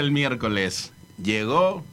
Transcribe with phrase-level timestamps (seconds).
[0.00, 1.84] El miércoles, llegó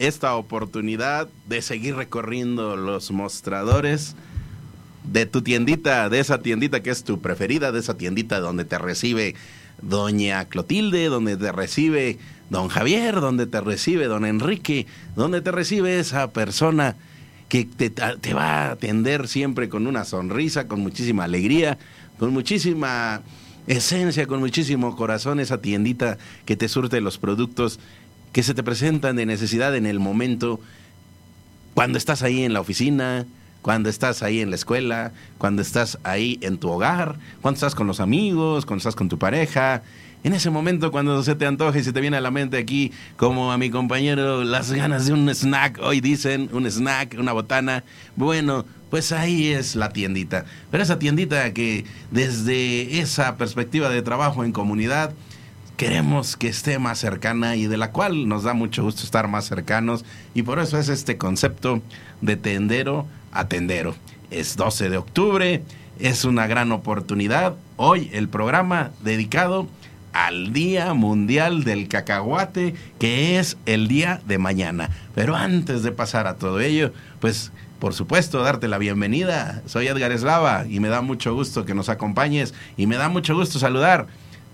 [0.00, 4.16] esta oportunidad de seguir recorriendo los mostradores
[5.04, 8.76] de tu tiendita, de esa tiendita que es tu preferida, de esa tiendita donde te
[8.76, 9.36] recibe
[9.80, 12.18] doña Clotilde, donde te recibe
[12.50, 16.96] don Javier, donde te recibe don Enrique, donde te recibe esa persona
[17.48, 21.78] que te, te va a atender siempre con una sonrisa, con muchísima alegría,
[22.18, 23.22] con muchísima
[23.68, 27.78] esencia, con muchísimo corazón, esa tiendita que te surte los productos
[28.32, 30.60] que se te presentan de necesidad en el momento,
[31.74, 33.26] cuando estás ahí en la oficina,
[33.62, 37.86] cuando estás ahí en la escuela, cuando estás ahí en tu hogar, cuando estás con
[37.86, 39.82] los amigos, cuando estás con tu pareja.
[40.24, 42.92] En ese momento cuando se te antoja y se te viene a la mente aquí,
[43.16, 47.84] como a mi compañero, las ganas de un snack, hoy dicen, un snack, una botana,
[48.16, 50.44] bueno, pues ahí es la tiendita.
[50.70, 55.12] Pero esa tiendita que desde esa perspectiva de trabajo en comunidad,
[55.76, 59.44] queremos que esté más cercana y de la cual nos da mucho gusto estar más
[59.44, 61.80] cercanos y por eso es este concepto
[62.20, 63.94] de tendero a tendero.
[64.30, 65.62] Es 12 de octubre,
[65.98, 67.54] es una gran oportunidad.
[67.76, 69.68] Hoy el programa dedicado
[70.12, 74.90] al Día Mundial del Cacahuate, que es el día de mañana.
[75.14, 79.62] Pero antes de pasar a todo ello, pues por supuesto, darte la bienvenida.
[79.66, 83.36] Soy Edgar Eslava y me da mucho gusto que nos acompañes y me da mucho
[83.36, 84.08] gusto saludar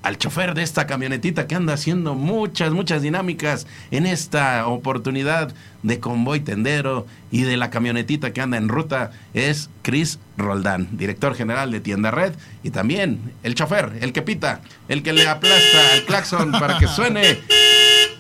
[0.04, 5.98] al chofer de esta camionetita que anda haciendo muchas, muchas dinámicas en esta oportunidad de
[5.98, 11.70] convoy tendero y de la camionetita que anda en ruta es Chris Roldán, director general
[11.70, 16.04] de Tienda Red y también el chofer, el que pita, el que le aplasta el
[16.04, 17.40] claxon para que suene.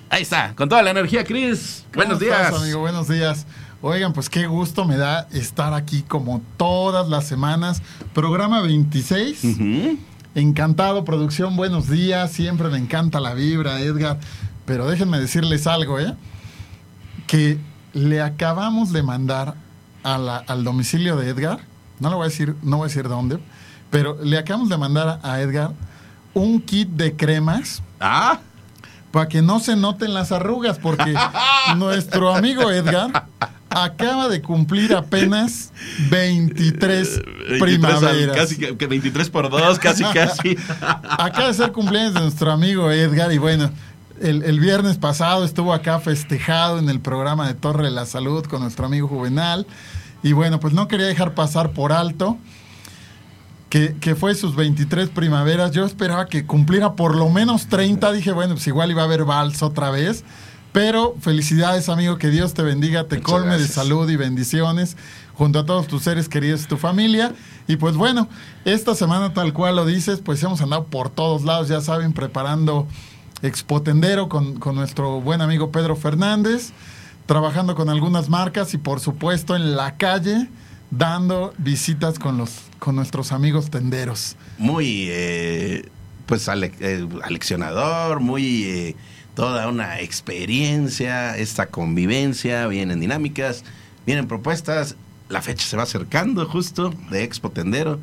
[0.08, 1.84] Ahí está, con toda la energía, Chris.
[1.94, 2.46] Buenos días.
[2.46, 2.80] Estás, amigo?
[2.80, 3.46] Buenos días.
[3.82, 7.82] Oigan, pues qué gusto me da estar aquí como todas las semanas.
[8.14, 9.44] Programa 26.
[9.44, 9.98] Uh -huh.
[10.34, 12.32] Encantado, producción, buenos días.
[12.32, 14.18] Siempre me encanta la vibra, Edgar.
[14.66, 16.14] Pero déjenme decirles algo, ¿eh?
[17.28, 17.58] Que
[17.92, 19.54] le acabamos de mandar
[20.02, 21.60] a la, al domicilio de Edgar,
[22.00, 23.38] no le voy a decir, no voy a decir dónde,
[23.90, 25.70] pero le acabamos de mandar a Edgar
[26.34, 27.82] un kit de cremas.
[28.00, 28.40] Ah.
[29.12, 31.14] Para que no se noten las arrugas, porque
[31.76, 33.28] nuestro amigo Edgar
[33.74, 35.72] acaba de cumplir apenas
[36.10, 38.36] 23, 23 primaveras.
[38.36, 40.56] Casi que 23 por 2, casi, casi.
[40.80, 43.70] acaba de ser cumpleaños de nuestro amigo Edgar y bueno,
[44.20, 48.44] el, el, viernes pasado estuvo acá festejado en el programa de Torre de la Salud
[48.46, 49.66] con nuestro amigo Juvenal.
[50.22, 52.38] Y bueno, pues no quería dejar pasar por alto
[53.68, 55.72] que, que, fue sus 23 primaveras.
[55.72, 58.12] Yo esperaba que cumpliera por lo menos 30.
[58.12, 60.24] Dije, bueno, pues igual iba a haber vals otra vez.
[60.74, 63.68] Pero felicidades, amigo, que Dios te bendiga, te Muchas colme gracias.
[63.68, 64.96] de salud y bendiciones
[65.34, 67.32] junto a todos tus seres queridos y tu familia.
[67.68, 68.28] Y pues bueno,
[68.64, 72.88] esta semana tal cual lo dices, pues hemos andado por todos lados, ya saben, preparando
[73.40, 76.72] Expotendero con, con nuestro buen amigo Pedro Fernández,
[77.26, 80.48] trabajando con algunas marcas y por supuesto en la calle
[80.90, 84.34] dando visitas con los con nuestros amigos tenderos.
[84.58, 85.88] Muy eh,
[86.26, 88.96] pues ale, eh, aleccionador, muy eh,
[89.34, 93.64] toda una experiencia, esta convivencia, vienen dinámicas,
[94.06, 94.96] vienen propuestas,
[95.28, 98.00] la fecha se va acercando justo de Expo Tendero.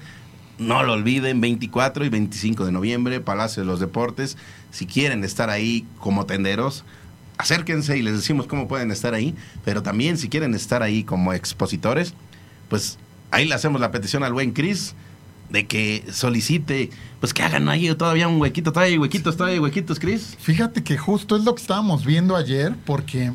[0.58, 4.38] No lo olviden, 24 y 25 de noviembre, Palacio de los Deportes.
[4.72, 6.84] Si quieren estar ahí como tenderos,
[7.38, 9.34] acérquense y les decimos cómo pueden estar ahí.
[9.66, 12.14] Pero también si quieren estar ahí como expositores,
[12.70, 13.00] pues
[13.32, 14.94] ahí le hacemos la petición al buen Cris
[15.52, 16.90] de que solicite,
[17.20, 20.38] pues que hagan ahí todavía un huequito, todavía hay huequitos, todavía hay huequitos, Cris.
[20.40, 23.34] Fíjate que justo es lo que estábamos viendo ayer, porque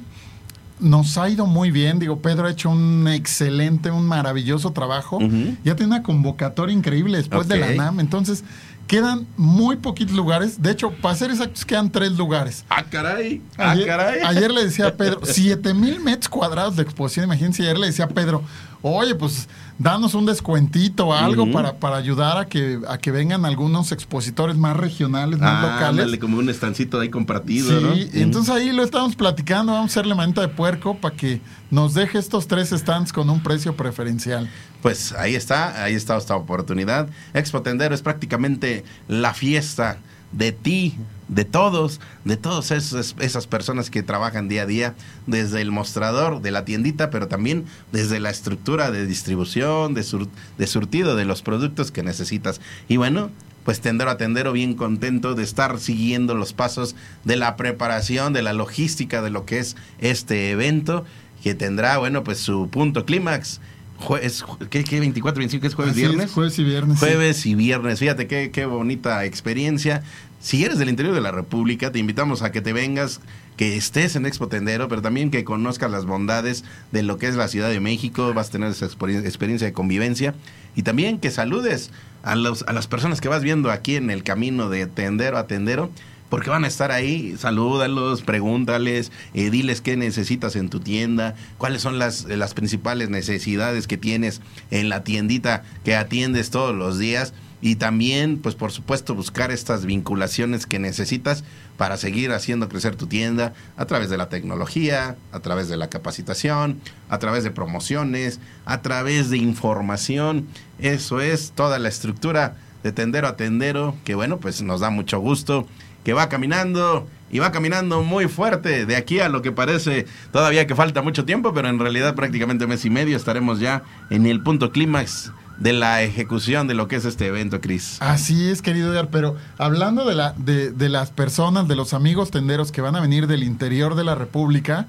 [0.81, 1.99] nos ha ido muy bien.
[1.99, 5.17] Digo, Pedro ha hecho un excelente, un maravilloso trabajo.
[5.17, 5.57] Uh -huh.
[5.65, 7.61] Ya tiene una convocatoria increíble después okay.
[7.61, 8.01] de la NAM.
[8.01, 8.45] Entonces,
[8.87, 10.63] Quedan muy poquitos lugares.
[10.63, 12.65] De hecho, para ser exactos, quedan tres lugares.
[12.69, 13.43] Ah, caray.
[13.59, 14.21] Ah, Ayer, caray.
[14.25, 17.25] ayer le decía a Pedro, 7 mil metros cuadrados de exposición.
[17.25, 18.45] Imagínense, ayer le decía a Pedro,
[18.83, 23.45] oye, pues danos un descuentito o algo para, para ayudar a que, a que vengan
[23.45, 25.89] algunos expositores más regionales, más Ah, locales.
[26.01, 27.95] ándale, como un estancito ahí compartido, Sí, ¿no?
[27.97, 31.41] y entonces ahí lo estamos platicando, vamos a hacerle manita de puerco para que
[31.71, 34.49] nos deje estos tres stands con un precio preferencial.
[34.83, 37.09] Pues ahí está, ahí está esta oportunidad.
[37.35, 39.99] Expo Tendero es prácticamente la fiesta
[40.33, 40.97] de ti,
[41.29, 44.95] de todos, de todas esas, personas que trabajan día a día,
[45.27, 50.29] desde el mostrador de la tiendita, pero también desde la estructura de distribución, de, sur-
[50.59, 52.61] de surtido de los productos que necesitas.
[52.89, 53.31] Y bueno,
[53.65, 56.95] pues tendero a tendero, bien contento de estar siguiendo los pasos
[57.25, 61.05] de la preparación, de la logística de lo que es este evento,
[61.43, 63.61] que tendrá, bueno, pues su punto clímax.
[63.99, 66.31] Jue- es ju- ¿qué, qué 24, 25 es jueves, Así es, viernes?
[66.33, 66.99] jueves y viernes.
[66.99, 67.07] sí.
[67.07, 67.99] Jueves y viernes.
[67.99, 70.03] Fíjate qué, qué bonita experiencia.
[70.39, 73.21] Si eres del interior de la República, te invitamos a que te vengas,
[73.57, 76.63] que estés en Expo Tendero, pero también que conozcas las bondades
[76.93, 78.33] de lo que es la Ciudad de México.
[78.35, 80.35] Vas a tener esa experien- experiencia de convivencia.
[80.77, 81.91] Y también que saludes
[82.23, 85.47] a, los, a las personas que vas viendo aquí en el camino de tendero a
[85.47, 85.91] tendero.
[86.29, 91.83] Porque van a estar ahí, salúdalos, pregúntales, eh, diles qué necesitas en tu tienda, cuáles
[91.83, 94.41] son las, las principales necesidades que tienes
[94.73, 99.87] en la tiendita que atiendes todos los días y también, pues por supuesto, buscar estas
[99.87, 101.45] vinculaciones que necesitas
[101.77, 105.89] para seguir haciendo crecer tu tienda a través de la tecnología, a través de la
[105.89, 110.47] capacitación, a través de promociones, a través de información.
[110.79, 115.19] Eso es toda la estructura de tendero a tendero, que bueno, pues nos da mucho
[115.19, 115.67] gusto,
[116.05, 120.67] que va caminando y va caminando muy fuerte de aquí a lo que parece todavía
[120.67, 124.43] que falta mucho tiempo, pero en realidad prácticamente mes y medio estaremos ya en el
[124.43, 127.97] punto clímax de la ejecución de lo que es este evento, Cris.
[128.01, 132.31] Así es, querido Edgar, pero hablando de, la, de, de las personas, de los amigos
[132.31, 134.87] tenderos que van a venir del interior de la República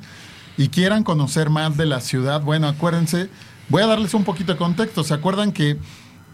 [0.58, 3.30] y quieran conocer más de la ciudad, bueno, acuérdense,
[3.70, 5.04] voy a darles un poquito de contexto.
[5.04, 5.78] ¿Se acuerdan que,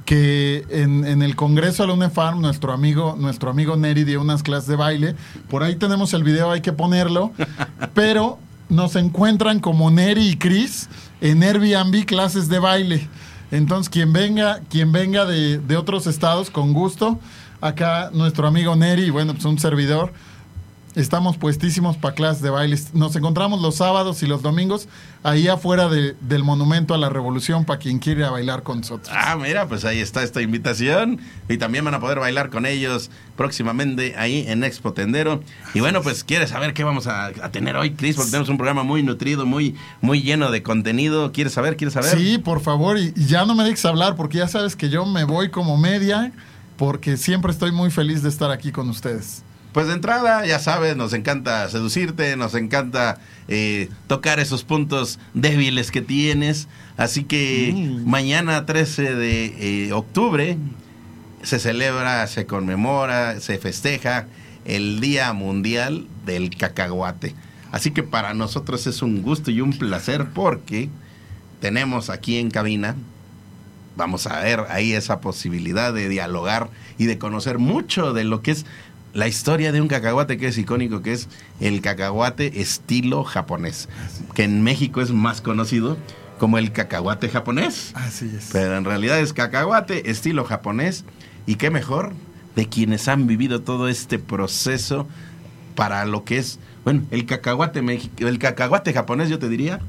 [0.05, 4.41] que en, en el Congreso de la UNEFARM, nuestro amigo, nuestro amigo Neri dio unas
[4.41, 5.15] clases de baile?
[5.49, 7.33] Por ahí tenemos el video, hay que ponerlo,
[7.93, 8.39] pero
[8.69, 10.89] nos encuentran como Neri y Chris
[11.21, 13.07] en Airbnb clases de baile.
[13.53, 17.19] Entonces, quien venga, quien venga de, de otros estados, con gusto.
[17.61, 20.11] Acá nuestro amigo Neri, bueno, pues un servidor.
[20.95, 22.77] Estamos puestísimos para clases de baile.
[22.93, 24.87] Nos encontramos los sábados y los domingos
[25.23, 29.09] ahí afuera de- del Monumento a la Revolución para quien quiera bailar con nosotros.
[29.17, 31.19] Ah, mira, pues ahí está esta invitación.
[31.49, 35.41] Y también van a poder bailar con ellos próximamente ahí en Expo Tendero.
[35.73, 38.57] Y bueno, pues quieres saber qué vamos a, a tener hoy, Cris, porque tenemos un
[38.57, 41.31] programa muy nutrido, muy, muy lleno de contenido.
[41.31, 41.75] ¿Quieres saber?
[41.75, 42.17] ¿Quieres saber?
[42.17, 45.23] Sí, por favor, y ya no me dejes hablar porque ya sabes que yo me
[45.23, 46.31] voy como media
[46.77, 49.43] porque siempre estoy muy feliz de estar aquí con ustedes.
[49.73, 53.17] Pues de entrada, ya sabes, nos encanta seducirte, nos encanta
[53.47, 56.67] eh, tocar esos puntos débiles que tienes.
[56.95, 58.07] Así que Mm.
[58.07, 60.57] mañana 13 de eh, octubre
[61.41, 64.27] se celebra, se conmemora, se festeja
[64.65, 67.33] el Día Mundial del Cacahuate.
[67.71, 70.89] Así que para nosotros es un gusto y un placer porque
[71.59, 72.95] tenemos aquí en cabina
[73.95, 78.49] vamos a ver ahí esa posibilidad de dialogar y de conocer mucho de lo que
[78.51, 78.65] es
[79.13, 81.29] la historia de un cacahuate que es icónico, que es
[81.59, 83.89] el cacahuate estilo japonés,
[84.33, 85.97] que en México es más conocido
[86.39, 88.49] como el cacahuate japonés, Así es.
[88.51, 91.05] pero en realidad es cacahuate estilo japonés
[91.45, 92.13] y qué mejor
[92.55, 95.07] de quienes han vivido todo este proceso
[95.75, 97.81] para lo que es, bueno, el cacahuate
[98.17, 99.79] el cacahuate japonés yo te diría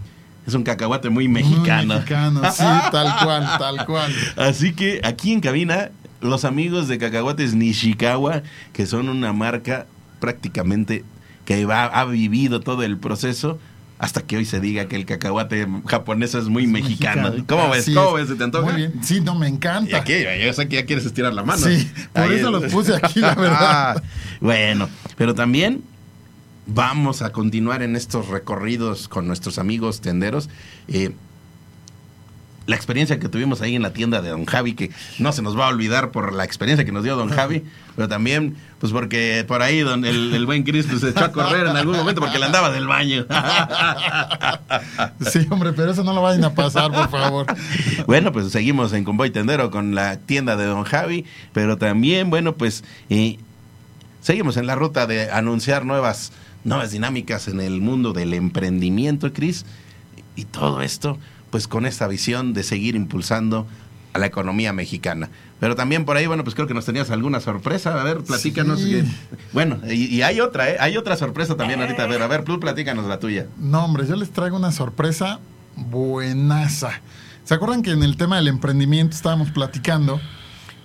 [0.46, 1.87] es un cacahuate muy mexicano.
[1.87, 4.14] Muy mexicano, sí, tal cual, tal cual.
[4.37, 5.90] Así que aquí en cabina,
[6.25, 9.87] los amigos de Cacahuates Nishikawa, que son una marca
[10.21, 11.04] prácticamente
[11.45, 13.59] que va- ha vivido todo el proceso
[13.99, 17.33] hasta que hoy se diga que el cacahuate japonés es muy mexicano.
[17.47, 17.83] ¿Cómo ves?
[17.83, 18.25] Así ¿Cómo es.
[18.25, 18.28] ves?
[18.31, 18.64] ¿Se te antoja?
[18.73, 18.93] Muy bien.
[19.02, 19.99] Sí, no, me Y encanta.
[19.99, 20.14] aquí,
[20.45, 21.64] yo sé que ya quieres estirar la mano.
[21.66, 24.02] Sí, por eso los puse aquí, la verdad.
[24.40, 25.83] Bueno, pero también
[26.66, 30.49] vamos a continuar en estos recorridos con nuestros amigos tenderos.
[30.88, 31.12] Eh,
[32.66, 35.59] la experiencia que tuvimos ahí en la tienda de Don Javi, que no se nos
[35.59, 37.62] va a olvidar por la experiencia que nos dio Don Javi,
[37.94, 41.66] pero también, pues porque por ahí don, el, el buen Cristo se echó a correr
[41.66, 43.26] en algún momento porque le andaba del baño.
[45.30, 47.47] Sí, hombre, pero eso no lo vayan a pasar, por favor.
[48.06, 52.54] Bueno, pues seguimos en Convoy Tendero con la tienda de Don Javi, pero también, bueno,
[52.54, 53.38] pues eh,
[54.21, 56.33] seguimos en la ruta de anunciar nuevas,
[56.64, 59.66] nuevas dinámicas en el mundo del emprendimiento, Cris.
[60.37, 61.18] Y todo esto,
[61.54, 63.64] pues con esta visión de seguir impulsando
[64.12, 65.30] a la economía mexicana.
[65.61, 68.00] Pero también por ahí, bueno, pues creo que nos tenías alguna sorpresa.
[68.00, 68.80] A ver, platícanos.
[68.80, 68.90] Sí.
[68.90, 69.04] que-
[69.52, 70.76] bueno, y, y hay otra, ¿eh?
[70.80, 72.02] Hay otra sorpresa también ahorita.
[72.02, 73.46] A ver, a ver, Plus, platícanos la tuya.
[73.56, 75.38] No, hombre, yo les traigo una sorpresa
[75.76, 77.00] buenaza.
[77.44, 80.20] ¿Se acuerdan que en el tema del emprendimiento estábamos platicando?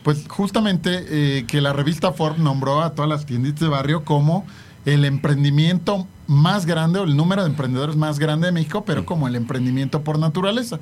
[0.03, 4.45] Pues justamente eh, que la revista Forbes nombró a todas las tienditas de barrio como
[4.85, 9.27] el emprendimiento más grande o el número de emprendedores más grande de México, pero como
[9.27, 10.79] el emprendimiento por naturaleza.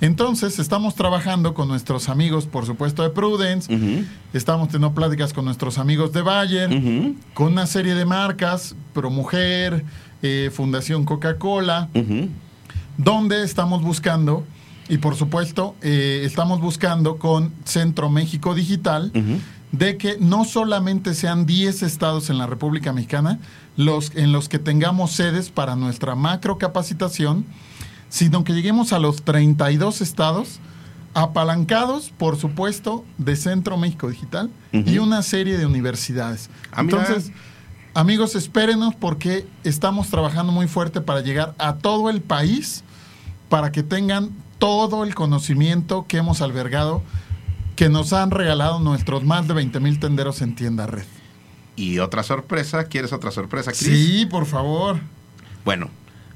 [0.00, 3.72] Entonces, estamos trabajando con nuestros amigos, por supuesto, de Prudence,
[4.32, 6.68] estamos teniendo pláticas con nuestros amigos de Bayer,
[7.34, 9.84] con una serie de marcas, ProMujer,
[10.22, 11.88] eh, Fundación Coca-Cola,
[12.98, 14.44] donde estamos buscando,
[14.88, 19.12] y por supuesto, eh, estamos buscando con Centro México Digital,
[19.70, 23.38] de que no solamente sean 10 estados en la República Mexicana
[23.84, 27.46] los, en los que tengamos sedes para nuestra macro capacitación,
[28.08, 30.60] sino que lleguemos a los 32 estados
[31.14, 36.50] apalancados, por supuesto, de Centro México Digital y una serie de universidades.
[36.72, 36.82] Ah.
[36.82, 37.32] Entonces,
[37.94, 42.84] amigos, espérenos porque estamos trabajando muy fuerte para llegar a todo el país
[43.48, 47.02] para que tengan todo el conocimiento que hemos albergado,
[47.76, 51.06] que nos han regalado nuestros más de 20 mil tenderos en tienda red.
[51.80, 53.78] Y otra sorpresa, ¿quieres otra sorpresa, Cris?
[53.88, 55.00] Sí, por favor.
[55.64, 55.88] Bueno,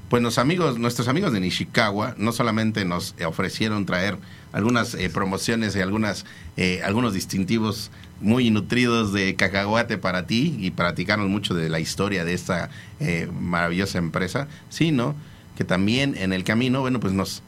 [0.09, 4.17] pues los amigos, nuestros amigos de Nishikawa no solamente nos ofrecieron traer
[4.53, 6.25] algunas eh, promociones y algunas,
[6.57, 12.25] eh, algunos distintivos muy nutridos de cacahuate para ti y platicarnos mucho de la historia
[12.25, 15.15] de esta eh, maravillosa empresa, sino
[15.57, 17.43] que también en el camino, bueno, pues nos,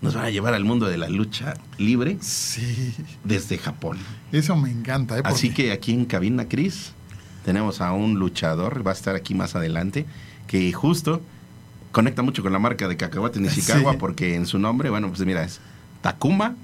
[0.00, 2.92] nos van a llevar al mundo de la lucha libre Sí,
[3.24, 3.98] desde Japón.
[4.32, 5.18] eso me encanta.
[5.18, 5.22] ¿eh?
[5.24, 6.92] Así que aquí en Cabina Cris
[7.46, 10.04] tenemos a un luchador, va a estar aquí más adelante,
[10.48, 11.22] que justo
[11.92, 13.96] conecta mucho con la marca de cacahuate Nishikawa Sí.
[13.98, 15.60] porque en su nombre, bueno, pues mira, es
[16.02, 16.54] Takuma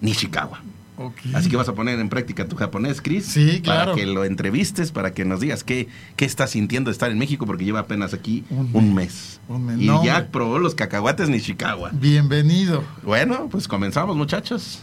[0.00, 0.62] Nishikawa.
[0.98, 1.14] Ok.
[1.34, 3.26] Así que vas a poner en práctica tu japonés, Chris.
[3.26, 3.92] Sí, claro.
[3.92, 7.18] Para que lo entrevistes, para que nos digas qué, qué está sintiendo de estar en
[7.18, 9.38] México, porque lleva apenas aquí Un un, mes.
[9.48, 9.78] Un mes.
[9.78, 10.30] Y No, ya hombre.
[10.32, 11.90] probó los cacahuates Nishikawa.
[11.92, 12.82] Bienvenido.
[13.02, 14.80] Bueno, pues comenzamos, muchachos.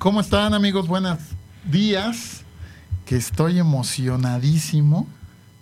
[0.00, 0.88] ¿Cómo están amigos?
[0.88, 1.18] Buenos
[1.70, 2.40] días.
[3.04, 5.06] Que estoy emocionadísimo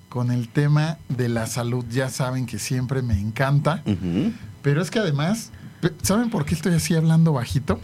[0.09, 1.85] con el tema de la salud.
[1.91, 3.83] Ya saben que siempre me encanta.
[4.63, 5.51] Pero es que además,
[6.03, 7.81] ¿saben por qué estoy así hablando bajito?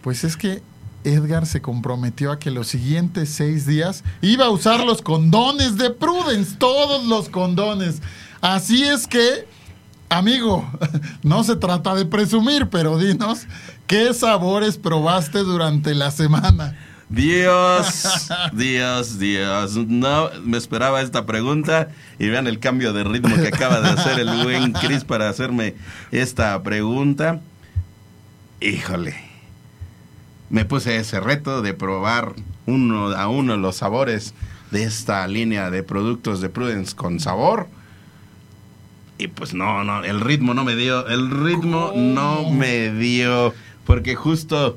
[0.00, 0.62] Pues es que
[1.04, 5.90] Edgar se comprometió a que los siguientes seis días iba a usar los condones de
[5.90, 8.00] Prudence, todos los condones.
[8.40, 9.46] Así es que,
[10.08, 10.66] amigo,
[11.22, 13.46] no se trata de presumir, pero dinos,
[13.92, 16.78] ¿qué sabores probaste durante la semana?
[17.10, 19.76] Dios, Dios, Dios.
[19.76, 24.18] No me esperaba esta pregunta y vean el cambio de ritmo que acaba de hacer
[24.18, 25.74] el buen Chris para hacerme
[26.10, 27.42] esta pregunta.
[28.62, 29.14] Híjole,
[30.48, 32.32] me puse ese reto de probar
[32.64, 34.32] uno a uno los sabores
[34.70, 37.68] de esta línea de productos de Prudence con sabor.
[39.18, 43.52] Y pues no, no, el ritmo no me dio, el ritmo no me dio,
[43.86, 44.76] porque justo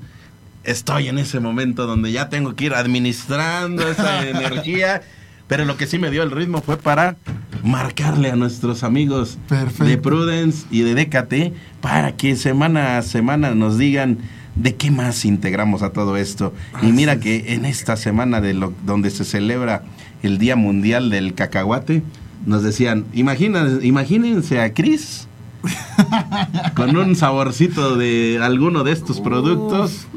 [0.63, 5.01] estoy en ese momento donde ya tengo que ir administrando esa energía,
[5.47, 7.17] pero lo que sí me dio el ritmo fue para
[7.63, 9.85] marcarle a nuestros amigos Perfecto.
[9.85, 14.17] de Prudence y de DKT para que semana a semana nos digan
[14.55, 16.53] de qué más integramos a todo esto.
[16.81, 19.83] y mira que en esta semana de lo, donde se celebra
[20.23, 22.01] el Día Mundial del Cacahuate,
[22.45, 25.27] nos decían, "Imagina- imagínense a Cris
[26.75, 30.07] con un saborcito de alguno de estos productos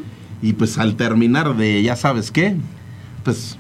[0.42, 2.56] y pues al terminar de ya sabes qué,
[3.24, 3.56] pues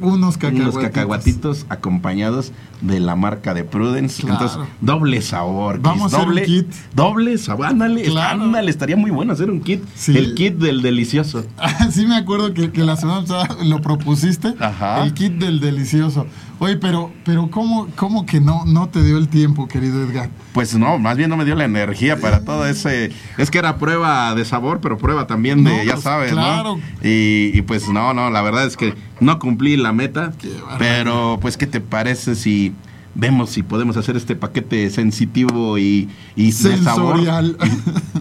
[0.00, 0.74] Unos cacahuatitos.
[0.74, 4.22] unos cacahuatitos acompañados de la marca de Prudence.
[4.22, 4.40] Claro.
[4.46, 5.78] Entonces, doble sabor.
[5.82, 6.66] Vamos a hacer un kit.
[6.94, 7.66] Doble sabor.
[7.66, 8.44] Ándale, Claro.
[8.44, 9.82] ándale, estaría muy bueno hacer un kit.
[9.94, 10.16] Sí.
[10.16, 11.44] El kit del delicioso.
[11.90, 14.54] Sí me acuerdo que, que la semana pasada lo propusiste.
[14.60, 15.04] Ajá.
[15.04, 16.26] El kit del delicioso.
[16.62, 20.28] Oye, pero, pero ¿cómo, cómo que no, no te dio el tiempo, querido Edgar?
[20.52, 23.10] Pues no, más bien no me dio la energía para todo ese.
[23.38, 26.76] Es que era prueba de sabor, pero prueba también de, No, ya pues, sabes, claro.
[26.76, 26.82] ¿no?
[27.02, 30.32] Y, y pues no, no, la verdad es que no cumplí la meta.
[30.78, 32.74] Pero pues, ¿qué te parece si
[33.14, 37.16] vemos si podemos hacer este paquete sensitivo y, y de sabor.
[37.16, 37.56] Sensorial.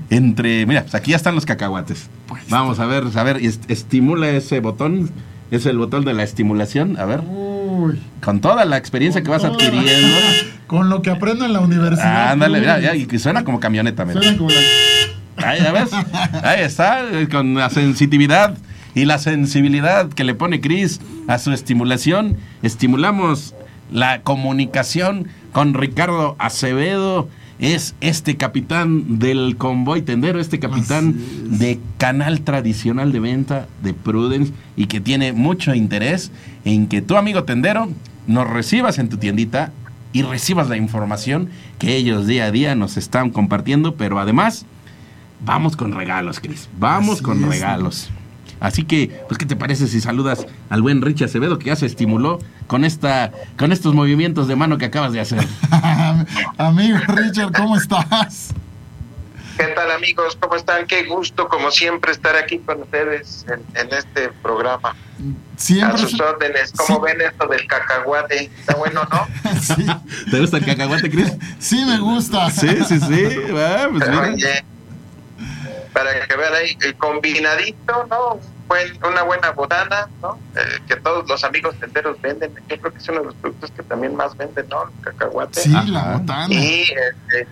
[0.09, 2.09] Entre, mira, pues aquí ya están los cacahuates.
[2.49, 5.09] Vamos a ver, a ver, est- estimula ese botón.
[5.51, 6.97] Es el botón de la estimulación.
[6.99, 7.21] A ver,
[7.79, 7.99] Uy.
[8.23, 10.15] con toda la experiencia que vas adquiriendo.
[10.67, 12.31] Con lo que aprendo en la universidad.
[12.31, 12.65] Ándale, uy.
[12.65, 14.21] ya, y suena como camioneta, mira.
[14.21, 15.89] Suena como la- Ahí, ya ves.
[16.43, 18.55] Ahí está, eh, con la sensitividad
[18.93, 22.37] y la sensibilidad que le pone Chris a su estimulación.
[22.61, 23.55] Estimulamos
[23.91, 27.29] la comunicación con Ricardo Acevedo.
[27.59, 31.59] Es este capitán del convoy tendero, este capitán es.
[31.59, 36.31] de canal tradicional de venta de Prudence y que tiene mucho interés
[36.63, 37.89] en que tu amigo tendero
[38.27, 39.73] nos recibas en tu tiendita
[40.13, 44.65] y recibas la información que ellos día a día nos están compartiendo, pero además
[45.45, 46.69] vamos con regalos, Cris.
[46.79, 48.09] Vamos Así con es, regalos.
[48.59, 51.85] Así que, pues, ¿qué te parece si saludas al buen Rich Acevedo que ya se
[51.85, 55.45] estimuló con esta, con estos movimientos de mano que acabas de hacer?
[56.57, 58.49] Amigo Richard, ¿cómo estás?
[59.57, 60.37] ¿Qué tal amigos?
[60.39, 60.85] ¿Cómo están?
[60.87, 64.89] Qué gusto, como siempre, estar aquí con ustedes en, en este programa.
[64.89, 64.95] A
[65.57, 65.97] Siempre.
[65.97, 66.71] sus órdenes.
[66.71, 67.11] ¿Cómo Sí.
[67.17, 68.43] ven esto del cacahuate?
[68.57, 69.27] Está bueno, ¿no?
[69.61, 69.85] Sí,
[70.31, 71.33] ¿Te gusta el cacahuate, Cris?
[71.59, 72.49] sí me gusta.
[72.51, 73.25] Sí, sí, sí.
[73.57, 74.21] Ah, pues mira.
[74.33, 74.63] Oye,
[75.93, 78.39] para que vean ahí, el combinadito, ¿no?
[78.67, 80.37] Buen- una buena botana, ¿no?
[80.55, 82.51] Eh, que todos los amigos tenderos venden.
[82.69, 84.83] Yo creo que es uno de los productos que también más venden, ¿no?
[84.83, 85.59] El cacahuate.
[85.61, 85.87] Sí, Ajá.
[85.87, 86.53] la botana.
[86.53, 87.47] Y, este,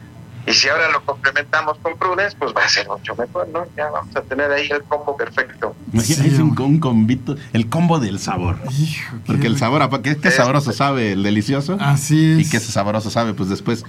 [0.45, 3.65] y si ahora lo complementamos con Prudence, pues va a ser mucho mejor, ¿no?
[3.75, 5.75] Ya vamos a tener ahí el combo perfecto.
[5.91, 8.57] Imagina, Sí, es un, un combito, el combo del sabor.
[8.79, 11.77] Hijo, Porque el sabor, ¿qué, qué sabroso sabe el delicioso?
[11.81, 12.47] Así es.
[12.47, 13.83] Y que ese sabroso sabe, pues después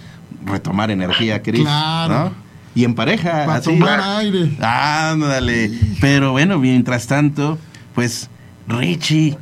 [0.46, 1.60] retomar energía, Cris.
[1.60, 2.14] Claro.
[2.30, 2.47] ¿no?
[2.78, 3.76] Y en pareja, Para así.
[3.76, 4.52] tomar aire.
[4.60, 5.72] Ándale.
[6.00, 7.58] Pero bueno, mientras tanto,
[7.92, 8.30] pues
[8.68, 9.36] Richie,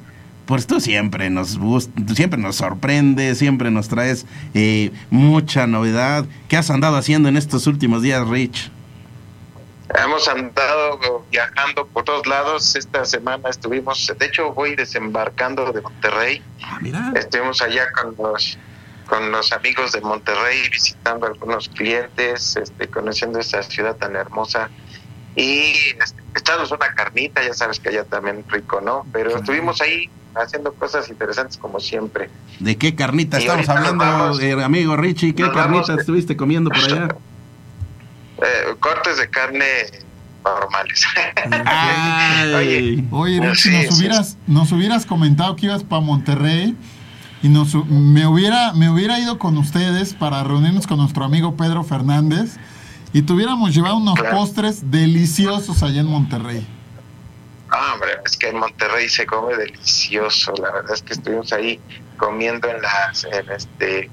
[0.46, 1.58] pues tú siempre nos
[2.14, 4.24] siempre nos sorprendes, siempre nos traes
[4.54, 6.24] eh, mucha novedad.
[6.48, 8.70] ¿Qué has andado haciendo en estos últimos días, Rich?
[10.02, 12.74] Hemos andado viajando por todos lados.
[12.74, 16.40] Esta semana estuvimos, de hecho voy desembarcando de Monterrey.
[16.62, 17.12] Ah, mira.
[17.14, 18.56] Estuvimos allá con los
[19.06, 24.68] con los amigos de Monterrey visitando algunos clientes, este, conociendo esta ciudad tan hermosa
[25.36, 25.72] y
[26.02, 29.06] este, echándonos una carnita, ya sabes que allá también rico, ¿no?
[29.12, 29.40] Pero Claro.
[29.42, 32.28] estuvimos ahí haciendo cosas interesantes como siempre.
[32.60, 34.40] ¿De qué carnita Y estamos hablando, vamos.
[34.42, 35.34] eh, amigo Richie?
[35.34, 35.88] ¿Qué carnita vamos.
[35.90, 37.08] estuviste comiendo por allá?
[38.38, 39.64] Eh, cortes de carne
[40.44, 41.02] normales.
[41.64, 42.54] Ay.
[43.10, 46.76] Oye, Oye, Rich, Sí, nos sí, hubieras, nos hubieras comentado que ibas para Monterrey
[47.46, 51.84] y nos, me, hubiera, me hubiera ido con ustedes para reunirnos con nuestro amigo Pedro
[51.84, 52.56] Fernández
[53.12, 54.36] y tuviéramos llevado unos Claro.
[54.36, 56.66] postres deliciosos allá en Monterrey.
[57.70, 60.54] Ah, hombre, es que en Monterrey se come delicioso.
[60.60, 61.78] La verdad es que estuvimos ahí
[62.16, 64.10] comiendo en las, en este,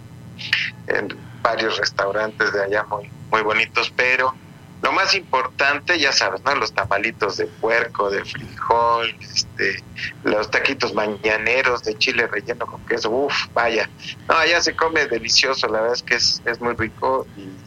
[0.87, 4.35] en varios restaurantes de allá muy, muy bonitos, pero
[4.83, 6.53] lo más importante, ya sabes, ¿no?
[6.55, 9.81] Los tamalitos de puerco, de frijol, este,
[10.25, 13.89] los taquitos mañaneros de chile relleno con queso, uff, vaya.
[14.27, 17.63] No, allá se come delicioso, la verdad es que es, es muy rico y,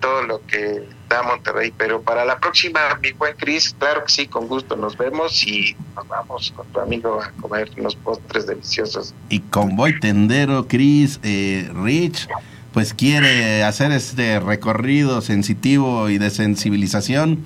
[0.00, 1.72] todo lo que da Monterrey.
[1.76, 5.76] Pero para la próxima, mi buen Cris, claro que sí, con gusto nos vemos y
[5.94, 9.14] nos vamos con tu amigo a comer unos postres deliciosos.
[9.28, 12.28] Y Convoy Tendero, Chris, eh, Rich,
[12.74, 17.38] pues quiere hacer este recorrido sensitivo y de sensibilización,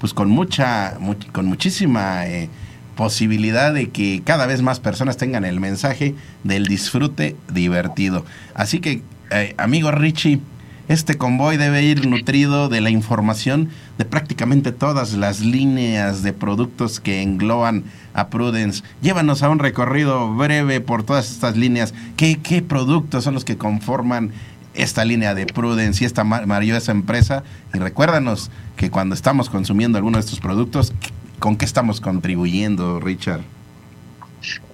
[0.00, 2.48] pues con mucha, mu- con muchísima eh,
[2.96, 8.24] posibilidad de que cada vez más personas tengan el mensaje del disfrute divertido.
[8.54, 10.40] Así que, eh, amigo Richie,
[10.88, 17.00] este convoy debe ir nutrido de la información de prácticamente todas las líneas de productos
[17.00, 17.82] que engloban
[18.14, 18.84] a Prudence.
[19.02, 21.92] Llévanos a un recorrido breve por todas estas líneas.
[22.16, 24.30] ¿Qué, qué productos son los que conforman
[24.76, 27.42] esta línea de Prudence y esta ma- maravillosa empresa?
[27.74, 30.92] Y recuérdanos que cuando estamos consumiendo alguno de estos productos,
[31.38, 33.40] ¿con qué estamos contribuyendo, Richard?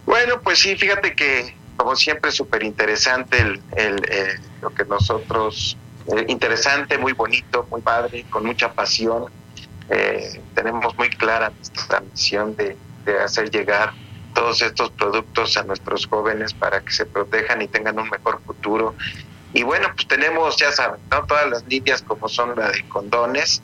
[0.06, 5.76] Bueno, pues sí, fíjate que como siempre súper interesante el, el, eh, lo que nosotros,
[6.14, 9.24] eh, interesante, muy bonito, muy padre, con mucha pasión.
[9.90, 13.92] Eh, tenemos muy clara nuestra misión de, de hacer llegar
[14.34, 18.94] todos estos productos a nuestros jóvenes para que se protejan y tengan un mejor futuro.
[19.54, 21.24] Y bueno, pues tenemos, ya saben, ¿no?
[21.26, 23.62] todas las líneas como son la de condones,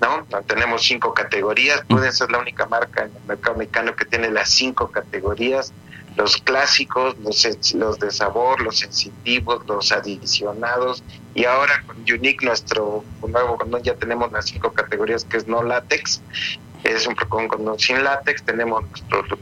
[0.00, 0.26] ¿no?
[0.46, 1.82] Tenemos cinco categorías.
[1.88, 5.72] Prudence es la única marca en el mercado mexicano que tiene las cinco categorías.
[6.16, 11.02] Los clásicos, los, los de sabor, los sensitivos, los adicionados.
[11.34, 15.62] Y ahora con Unique, nuestro nuevo condón, ya tenemos las cinco categorías que es no
[15.62, 16.20] látex.
[16.84, 18.42] Es un con condón sin látex.
[18.42, 19.38] Tenemos nuestros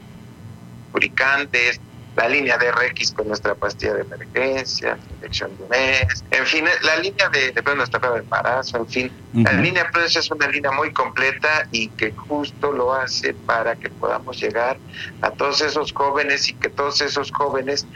[0.93, 1.81] lubricantes,
[2.19, 6.97] la línea de RX con nuestra pastilla de emergencia, inyección de mes, en fin, la
[6.97, 9.13] línea de, de nuestra prueba de embarazo, en fin.
[9.35, 13.89] La línea Prudence es una línea muy completa y que justo lo hace para que
[13.89, 14.79] podamos llegar
[15.23, 17.87] a todos esos jóvenes y que todos esos jóvenes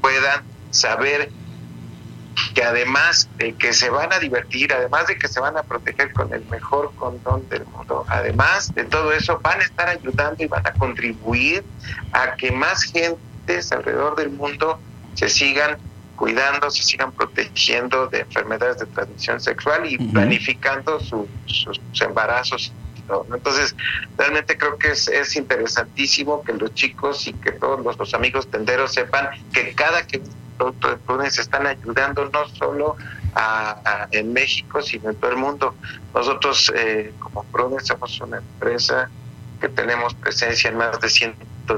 [0.00, 1.30] puedan saber
[2.54, 6.12] que además de que se van a divertir, además de que se van a proteger
[6.12, 10.46] con el mejor condón del mundo, además de todo eso, van a estar ayudando y
[10.46, 11.64] van a contribuir
[12.12, 12.84] a que más
[13.72, 14.78] alrededor del mundo
[15.14, 15.78] se sigan
[16.16, 21.26] cuidando, se sigan protegiendo de enfermedades de transmisión sexual y planificando sus
[22.00, 22.72] embarazos.
[23.34, 23.74] Entonces,
[24.16, 28.48] realmente creo que es, es, interesantísimo que los chicos y que todos los, los amigos
[28.48, 30.22] tenderos sepan que cada que
[30.56, 32.96] productos de están ayudando no solo
[33.34, 35.74] a, en México, sino en todo el mundo.
[36.14, 39.10] Nosotros eh, como Prudence somos una empresa
[39.60, 41.08] que tenemos presencia en más de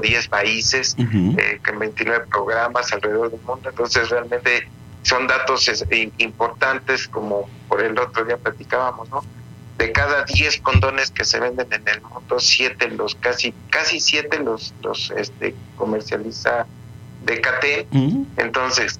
[0.01, 4.67] 110 países, eh, en 29 programas alrededor del mundo, entonces realmente
[5.03, 5.71] son datos
[6.17, 9.23] importantes como por el otro día platicábamos, ¿no?
[9.77, 14.39] De cada 10 condones que se venden en el mundo, 7 los casi casi 7
[14.39, 16.65] los los este comercializa
[17.25, 17.87] de KT.
[18.37, 18.99] Entonces,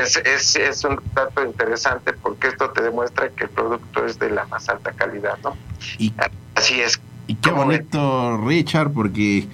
[0.00, 4.30] es, es, es, un dato interesante porque esto te demuestra que el producto es de
[4.30, 5.56] la más alta calidad, ¿no?
[5.98, 6.12] Y,
[6.54, 7.00] Así es.
[7.26, 9.48] Y qué bonito, Richard, porque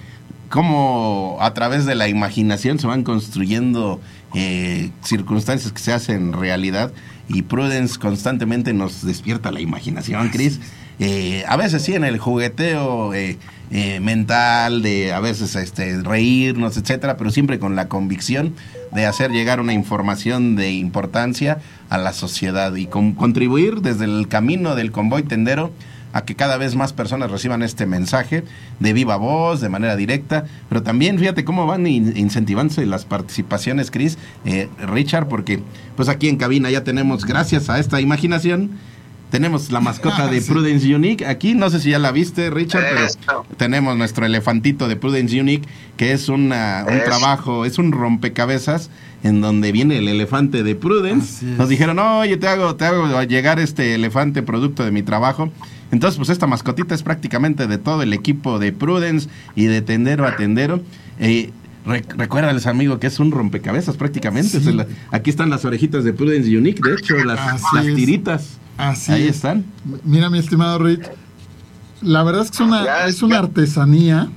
[0.49, 4.01] como a través de la imaginación se van construyendo
[4.33, 6.91] eh, circunstancias que se hacen realidad
[7.27, 10.59] y Prudence constantemente nos despierta la imaginación, Chris.
[10.99, 13.37] Eh, a veces sí en el jugueteo eh,
[14.01, 18.55] mental, de a veces este, reírnos, etcétera, pero siempre con la convicción
[18.91, 21.59] de hacer llegar una información de importancia
[21.89, 25.71] a la sociedad y contribuir desde el camino del convoy tendero
[26.13, 28.43] a que cada vez más personas reciban este mensaje
[28.79, 34.17] de viva voz, de manera directa, pero también fíjate cómo van incentivándose las participaciones, Chris,
[34.45, 35.59] eh, Richard, porque
[35.95, 38.71] pues aquí en cabina ya tenemos, gracias a esta imaginación,
[39.29, 43.45] tenemos la mascota de Prudence Unique aquí, no sé si ya la viste, Richard, pero
[43.57, 45.67] tenemos nuestro elefantito de Prudence Unique,
[45.97, 48.89] que es una, un trabajo, es un rompecabezas
[49.23, 51.45] en donde viene el elefante de Prudence.
[51.45, 55.51] Nos dijeron, oye, te hago, te hago llegar este elefante producto de mi trabajo.
[55.91, 60.27] Entonces, pues esta mascotita es prácticamente de todo el equipo de Prudence y de tendero
[60.27, 60.81] a tendero.
[61.19, 61.51] Eh,
[61.85, 64.59] recuérdales, amigo, que es un rompecabezas prácticamente.
[65.11, 68.57] aquí están las orejitas de Prudence Unique, de hecho, las, las tiritas.
[68.77, 69.65] Así Ahí están.
[70.05, 71.09] Mira, mi estimado Rich,
[72.01, 74.29] la verdad es que es una, es una artesanía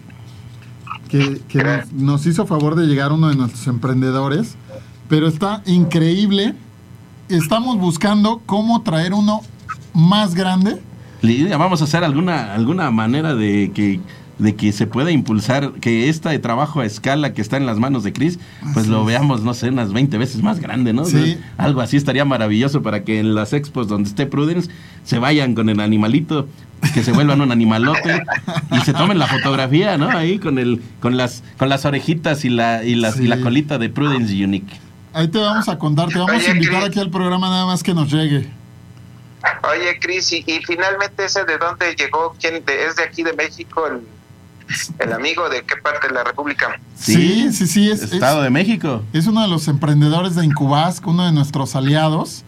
[1.09, 4.57] que, nos, hizo favor de llegar uno de nuestros emprendedores,
[5.09, 6.55] pero está increíble.
[7.29, 9.43] Estamos buscando cómo traer uno
[9.93, 10.81] más grande.
[11.23, 14.01] Le vamos a hacer alguna, alguna manera de que
[14.39, 18.03] de que se pueda impulsar, que este trabajo a escala que está en las manos
[18.03, 18.39] de Chris,
[18.75, 21.05] pues lo veamos, no sé, unas 20 veces más grande, ¿no?
[21.05, 21.39] Sí.
[21.59, 24.71] Algo así estaría maravilloso para que en las expos donde esté Prudence
[25.05, 26.49] se vayan con el animalito,
[26.95, 28.23] que se vuelvan un animalote
[28.73, 30.11] y se tomen la fotografía, ¿no?
[30.11, 33.79] Ahí con el con las con las orejitas y la y, las, y la colita
[33.79, 34.75] de Prudence Unique.
[35.13, 37.95] Ahí te vamos a contar, te vamos a invitar aquí al programa nada más que
[37.95, 38.49] nos llegue.
[39.63, 44.03] Oye, Cris, y, finalmente ese de dónde llegó, quién es de aquí de México, el
[44.99, 46.81] ¿El amigo de qué parte de la República?
[46.97, 47.91] Sí, sí, sí.
[47.91, 49.03] es, Estado de México.
[49.13, 52.45] Es uno de los emprendedores de Incubasc, uno de nuestros aliados.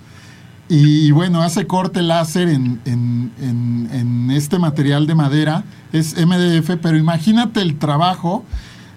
[0.68, 5.64] Y bueno, hace corte láser en, en, este material de madera.
[5.92, 8.44] Es MDF, pero imagínate el trabajo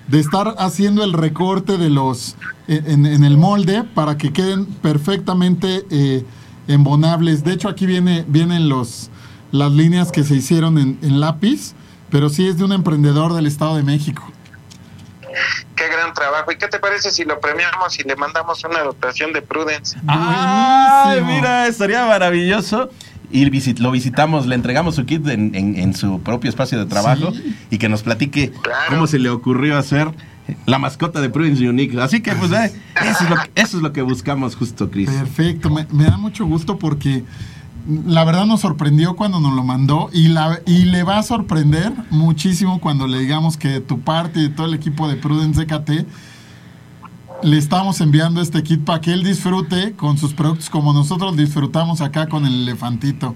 [0.08, 2.36] de estar haciendo el recorte de los
[2.68, 6.26] en, el molde para que queden perfectamente eh,
[6.68, 7.44] embonables.
[7.44, 9.10] De hecho, aquí viene, vienen los,
[9.52, 11.74] las líneas que se hicieron en lápiz
[12.10, 14.32] pero sí es de un emprendedor del Estado de México.
[15.76, 16.52] Qué gran trabajo.
[16.52, 19.98] ¿Y qué te parece si lo premiamos y le mandamos una dotación de Prudence?
[20.08, 21.68] ¡Ay, mira!
[21.68, 22.90] Estaría maravilloso.
[23.30, 23.46] Y
[23.82, 27.34] lo visitamos, le entregamos su kit en, su propio espacio de trabajo
[27.70, 28.54] y que nos platique
[28.88, 30.08] cómo se le ocurrió hacer
[30.66, 32.00] la mascota de Prudence Unique.
[32.02, 35.10] Así que, pues, eh, eso, es lo que, eso es lo que buscamos justo, Chris.
[35.10, 35.70] Perfecto.
[35.70, 37.24] me da mucho gusto porque
[38.06, 41.94] la verdad nos sorprendió cuando nos lo mandó y, la, y le va a sorprender
[42.10, 46.06] muchísimo cuando le digamos que tu parte y todo el equipo de Prudence CKT
[47.44, 52.02] le estamos enviando este kit para que él disfrute con sus productos como nosotros disfrutamos
[52.02, 53.36] acá con el elefantito.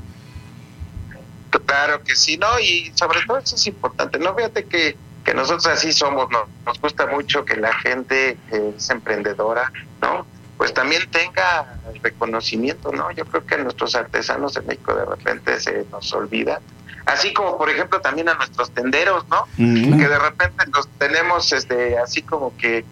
[1.65, 2.60] Claro que sí, ¿no?
[2.60, 4.34] Y sobre todo eso es importante, ¿no?
[4.36, 6.47] Fíjate que, que nosotros así somos, ¿no?
[6.65, 10.25] Nos gusta mucho que la gente es emprendedora, ¿no?
[10.62, 13.10] pues también tenga reconocimiento, ¿no?
[13.10, 16.62] Yo creo que a nuestros artesanos en México de repente se nos olvida.
[17.07, 19.47] Así como, por ejemplo, también a nuestros tenderos, ¿no?
[19.57, 22.86] Que de repente los tenemos este, así como que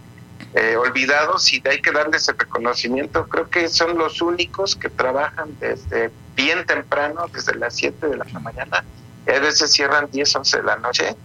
[0.56, 3.28] eh, olvidados y hay que darles el reconocimiento.
[3.28, 8.26] Creo que son los únicos que trabajan desde bien temprano, desde las 7 de la
[8.40, 8.84] mañana,
[9.28, 11.16] y a veces cierran 10, 11 de la noche.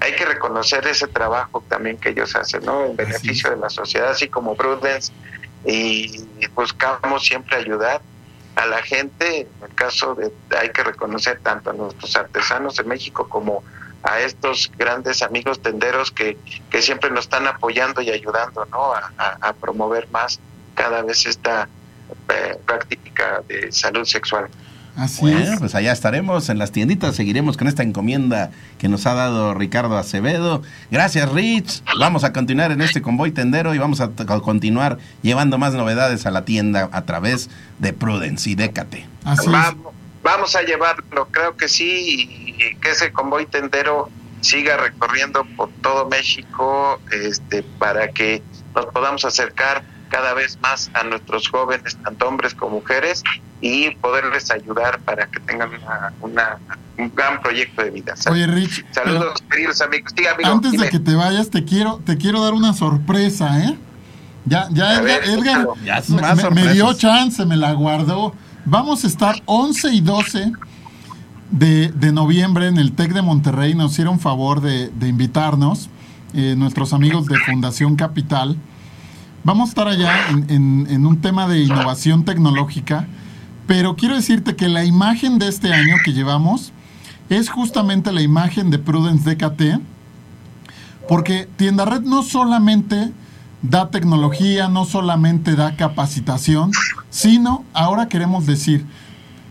[0.00, 2.84] Hay que reconocer ese trabajo también que ellos hacen, ¿no?
[2.86, 5.12] En beneficio de la sociedad, así como Prudence,
[5.64, 8.00] y buscamos siempre ayudar
[8.56, 9.40] a la gente.
[9.40, 13.62] En el caso de, hay que reconocer tanto a nuestros artesanos de México como
[14.02, 16.36] a estos grandes amigos tenderos que,
[16.70, 18.92] que siempre nos están apoyando y ayudando ¿no?
[18.92, 20.38] a, promover más
[20.74, 21.68] cada vez esta
[22.28, 24.48] eh, práctica de salud sexual.
[24.96, 29.14] Así bueno, pues allá estaremos en las tienditas, seguiremos con esta encomienda que nos ha
[29.14, 30.62] dado Ricardo Acevedo.
[30.90, 31.82] Gracias, Rich.
[31.98, 34.10] Vamos a continuar en este convoy tendero y vamos a,
[34.42, 39.06] continuar llevando más novedades a la tienda a través de Prudence y Décate.
[39.24, 39.50] Así
[40.24, 44.08] vamos a llevarlo, creo que sí, y que ese convoy tendero
[44.40, 48.42] siga recorriendo por todo México este, para que
[48.74, 53.24] nos podamos acercar cada vez más a nuestros jóvenes, tanto hombres como mujeres,
[53.60, 55.70] y poderles ayudar para que tengan
[56.20, 56.58] una,
[56.96, 58.14] un gran proyecto de vida.
[58.30, 58.84] Oye, Rich.
[58.92, 60.12] Saludos, queridos amigos.
[60.44, 63.76] antes de que te vayas, te quiero, te quiero dar una sorpresa, ¿eh?
[64.44, 65.66] Ya, ya Edgar,
[66.52, 68.34] me, dio chance, me la guardó.
[68.66, 70.52] Vamos a estar 11 y 12
[71.50, 73.74] de, noviembre en el TEC de Monterrey.
[73.74, 75.88] Nos hicieron favor de, invitarnos
[76.34, 78.56] eh, nuestros amigos de Fundación Capital.
[79.44, 83.06] Vamos a estar allá en, un tema de innovación tecnológica,
[83.66, 86.72] pero quiero decirte que la imagen de este año que llevamos
[87.28, 89.82] es justamente la imagen de Prudence DKT,
[91.10, 93.12] porque Tienda Red no solamente
[93.60, 96.70] da tecnología, no solamente da capacitación,
[97.10, 98.86] sino ahora queremos decir,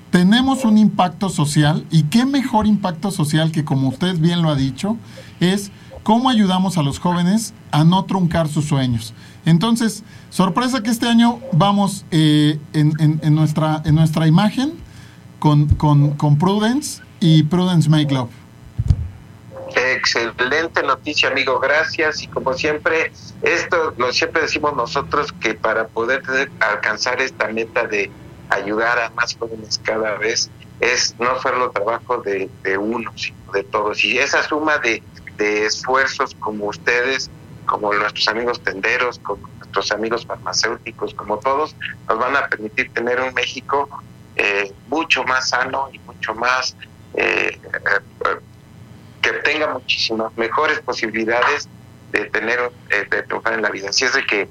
[0.09, 4.55] tenemos un impacto social y qué mejor impacto social que como usted bien lo ha
[4.55, 4.97] dicho,
[5.39, 9.13] es cómo ayudamos a los jóvenes a no truncar sus sueños.
[9.45, 14.73] Entonces, sorpresa que este año vamos eh, en, nuestra, en nuestra imagen
[15.39, 18.29] con, con, con Prudence y Prudence Make Love.
[19.75, 21.59] Excelente noticia, amigo.
[21.59, 22.21] Gracias.
[22.21, 26.21] Y como siempre, esto lo siempre decimos nosotros que para poder
[26.59, 28.11] alcanzar esta meta de
[28.49, 34.03] ayudar a más jóvenes cada vez es no solo trabajo de, uno, sino de todos.
[34.03, 35.01] Y esa suma de,
[35.37, 37.29] esfuerzos como ustedes,
[37.73, 41.75] como nuestros amigos tenderos, como nuestros amigos farmacéuticos, como todos,
[42.07, 43.89] nos van a permitir tener un México
[44.35, 46.75] eh, mucho más sano y mucho más
[47.15, 48.39] eh, eh,
[49.23, 51.67] que tenga muchísimas mejores posibilidades
[52.11, 52.59] de tener,
[52.91, 53.89] eh, de triunfar en la vida.
[53.89, 54.47] Así es de que,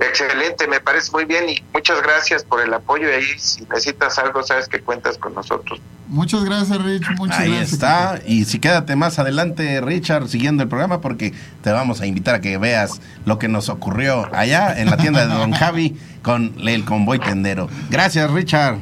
[0.00, 4.18] excelente, me parece muy bien y muchas gracias por el apoyo y ahí si necesitas
[4.18, 5.78] algo, sabes que cuentas con nosotros.
[6.12, 7.06] Muchas gracias, Rich.
[7.16, 7.72] Muchas Ahí gracias.
[7.72, 8.20] está.
[8.26, 12.40] Y si quédate más adelante, Richard, siguiendo el programa, porque te vamos a invitar a
[12.42, 16.84] que veas lo que nos ocurrió allá en la tienda de Don Javi con el
[16.84, 17.70] convoy tendero.
[17.88, 18.76] Gracias, Richard.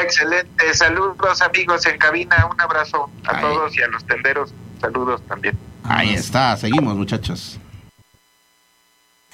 [0.00, 0.74] Excelente.
[0.74, 2.36] Saludos, amigos en cabina.
[2.52, 4.54] Un abrazo a todos y a los tenderos.
[4.80, 5.58] Saludos también.
[5.82, 7.58] Ahí está, seguimos muchachos.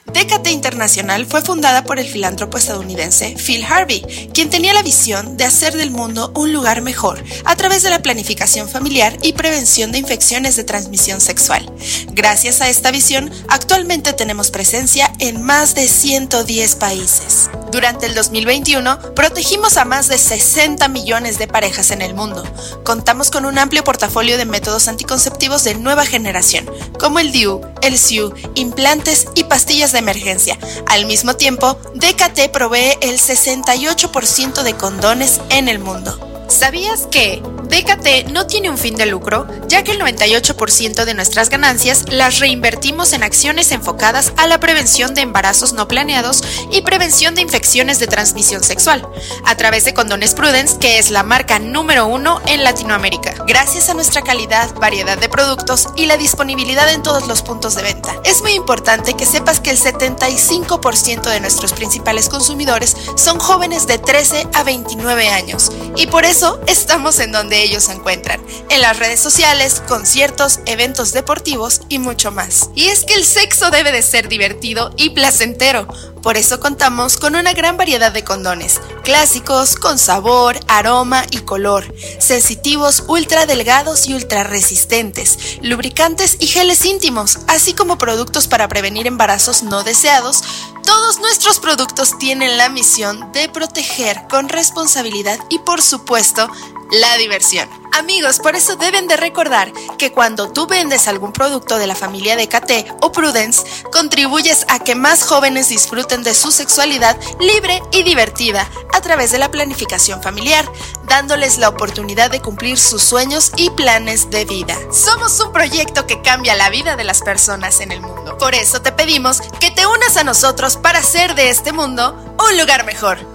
[0.06, 4.02] Décate Internacional fue fundada por el filántropo estadounidense Phil Harvey,
[4.34, 8.02] quien tenía la visión de hacer del mundo un lugar mejor a través de la
[8.02, 11.72] planificación familiar y prevención de infecciones de transmisión sexual.
[12.12, 17.48] Gracias a esta visión, actualmente tenemos presencia en más de 110 países.
[17.70, 22.44] Durante el 2021, protegimos a más de 60 millones de parejas en el mundo.
[22.84, 27.96] Contamos con un amplio portafolio de métodos anticonceptivos de nueva generación, como el DIU, el
[27.96, 30.58] SIU, implantes y pastillas de emergencia.
[30.86, 36.31] Al mismo tiempo, DKT provee el 68% de condones en el mundo.
[36.52, 41.48] ¿Sabías que DKT no tiene un fin de lucro, ya que el 98% de nuestras
[41.48, 47.34] ganancias las reinvertimos en acciones enfocadas a la prevención de embarazos no planeados y prevención
[47.34, 49.08] de infecciones de transmisión sexual,
[49.46, 53.94] a través de Condones Prudence, que es la marca número uno en Latinoamérica, gracias a
[53.94, 58.14] nuestra calidad, variedad de productos y la disponibilidad en todos los puntos de venta.
[58.24, 63.96] Es muy importante que sepas que el 75% de nuestros principales consumidores son jóvenes de
[63.96, 68.98] 13 a 29 años, y por eso estamos en donde ellos se encuentran, en las
[68.98, 72.70] redes sociales, conciertos, eventos deportivos y mucho más.
[72.74, 75.86] Y es que el sexo debe de ser divertido y placentero.
[76.22, 81.92] Por eso contamos con una gran variedad de condones, clásicos, con sabor, aroma y color,
[82.18, 89.06] sensitivos, ultra delgados y ultra resistentes, lubricantes y geles íntimos, así como productos para prevenir
[89.06, 90.42] embarazos no deseados,
[90.82, 96.48] todos nuestros productos tienen la misión de proteger con responsabilidad y por supuesto
[96.90, 97.81] la diversión.
[97.92, 102.36] Amigos, por eso deben de recordar que cuando tú vendes algún producto de la familia
[102.36, 108.66] DKT o Prudence, contribuyes a que más jóvenes disfruten de su sexualidad libre y divertida
[108.94, 110.64] a través de la planificación familiar,
[111.04, 114.76] dándoles la oportunidad de cumplir sus sueños y planes de vida.
[114.90, 118.38] Somos un proyecto que cambia la vida de las personas en el mundo.
[118.38, 122.58] Por eso te pedimos que te unas a nosotros para hacer de este mundo un
[122.58, 123.31] lugar mejor.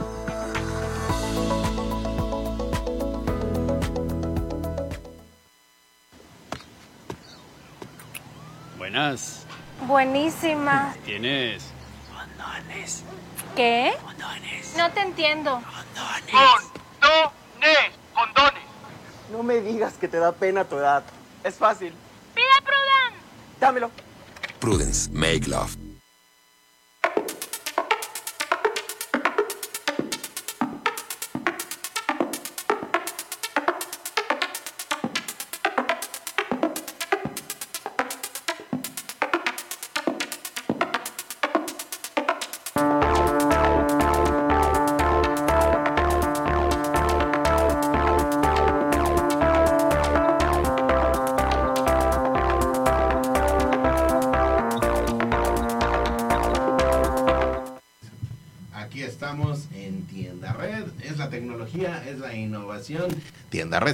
[8.87, 9.45] Buenas.
[9.85, 10.95] Buenísima.
[11.05, 11.65] ¿Tienes?
[12.09, 13.03] Condones.
[13.53, 13.93] ¿Qué?
[14.01, 14.75] Condones.
[14.77, 15.61] No te entiendo.
[15.61, 16.71] Condones.
[17.01, 17.91] Condones.
[18.13, 18.63] Condones.
[19.29, 21.03] No me digas que te da pena tu edad.
[21.43, 21.93] Es fácil.
[22.33, 23.25] ¡Pide Prudence!
[23.59, 23.91] Dámelo.
[24.61, 25.75] Prudence, make love.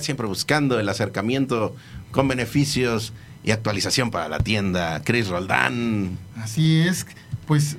[0.04, 1.76] Siempre buscando el acercamiento
[2.12, 3.13] con beneficios
[3.44, 5.02] y actualización para la tienda.
[5.04, 6.18] Chris Roldán.
[6.38, 7.06] Así es,
[7.48, 7.78] pues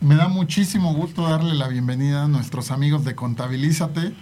[0.00, 4.12] me da muchísimo gusto darle la bienvenida a nuestros amigos de Contabilízate.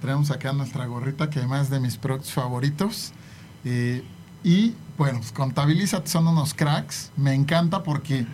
[0.00, 3.12] Traemos acá nuestra gorrita que además es de mis productos favoritos.
[3.64, 4.02] Eh,
[4.42, 7.12] y bueno, pues Contabilízate son unos cracks.
[7.16, 8.26] Me encanta porque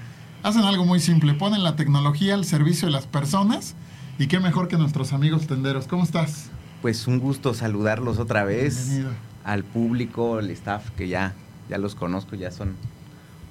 [0.43, 1.35] hacen algo muy simple.
[1.35, 3.75] Ponen la tecnología al servicio de las personas.
[4.19, 5.87] Y qué mejor que nuestros amigos tenderos.
[5.87, 6.51] ¿Cómo estás?
[6.87, 8.77] Pues un gusto saludarlos otra vez.
[8.91, 9.11] Bienvenido.
[9.43, 11.35] Al público, al staff que ya,
[11.69, 12.77] ya los conozco, ya son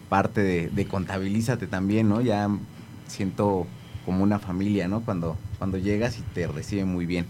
[0.07, 2.21] parte de, de Contabilízate también, ¿no?
[2.21, 2.47] Ya
[3.07, 3.67] siento
[4.05, 5.01] como una familia, ¿no?
[5.01, 7.25] Cuando, cuando llegas y te reciben muy bien.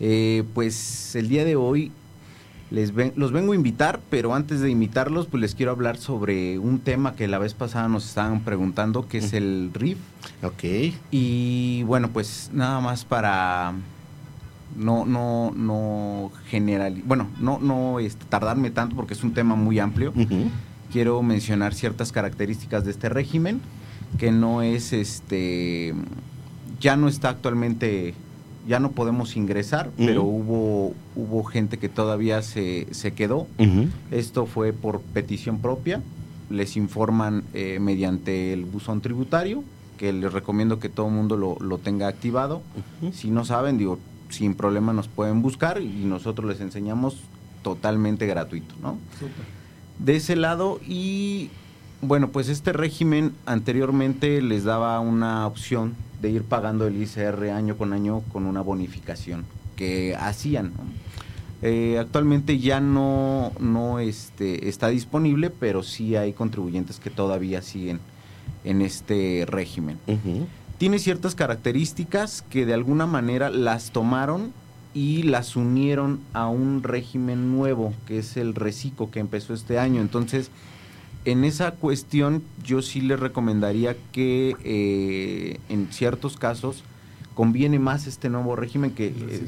[0.00, 1.92] Eh, pues el día de hoy
[2.70, 6.58] les ven- los vengo a invitar, pero antes de invitarlos, pues les quiero hablar sobre
[6.58, 9.98] un tema que la vez pasada nos estaban preguntando, que es el RIF.
[10.42, 10.94] Ok.
[11.10, 13.74] Y bueno, pues nada más para
[14.76, 19.78] no, no, no general, bueno, no, no este, tardarme tanto porque es un tema muy
[19.78, 20.12] amplio.
[20.92, 23.60] Quiero mencionar ciertas características de este régimen
[24.18, 25.94] que no es este
[26.80, 28.14] ya no está actualmente
[28.66, 33.46] ya no podemos ingresar, pero hubo hubo gente que todavía se, se quedó.
[34.10, 36.02] Esto fue por petición propia.
[36.50, 39.64] Les informan eh, mediante el buzón tributario,
[39.98, 42.62] que les recomiendo que todo el mundo lo, lo tenga activado.
[43.12, 47.18] Si no saben, digo, sin problema nos pueden buscar y nosotros les enseñamos
[47.62, 48.98] totalmente gratuito, ¿no?
[49.98, 51.50] De ese lado y
[52.02, 57.76] bueno, pues este régimen anteriormente les daba una opción de ir pagando el ICR año
[57.76, 59.44] con año con una bonificación
[59.76, 60.66] que hacían.
[60.66, 60.84] ¿no?
[61.62, 68.00] Eh, actualmente ya no, no este, está disponible, pero sí hay contribuyentes que todavía siguen
[68.64, 69.98] en este régimen.
[70.78, 74.52] Tiene ciertas características que de alguna manera las tomaron
[74.92, 80.00] y las unieron a un régimen nuevo, que es el reciclo que empezó este año.
[80.00, 80.50] Entonces,
[81.24, 86.84] en esa cuestión yo sí les recomendaría que eh, en ciertos casos
[87.34, 89.46] conviene más este nuevo régimen que, eh,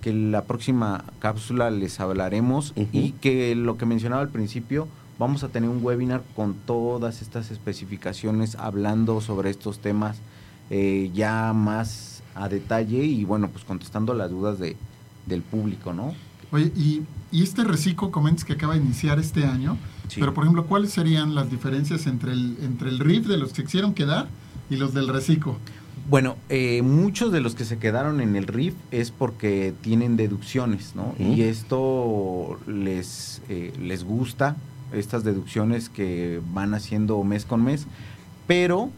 [0.00, 5.48] que la próxima cápsula les hablaremos y que lo que mencionaba al principio, vamos a
[5.48, 10.18] tener un webinar con todas estas especificaciones hablando sobre estos temas
[10.74, 14.74] eh, ya más a detalle y bueno, pues contestando las dudas de,
[15.26, 16.14] del público, ¿no?
[16.50, 19.76] Oye, y, y este reciclo comentas que acaba de iniciar este año,
[20.08, 20.20] Sí.
[20.20, 23.64] pero por ejemplo, ¿cuáles serían las diferencias entre el, entre el RIF de los que
[23.64, 24.28] quisieron quedar
[24.70, 25.56] y los del reciclo?
[26.10, 30.94] Bueno, eh, muchos de los que se quedaron en el RIF es porque tienen deducciones,
[30.96, 31.14] ¿no?
[31.18, 34.56] Y esto les, eh, les gusta,
[34.92, 37.86] estas deducciones que van haciendo mes con mes,
[38.46, 38.90] pero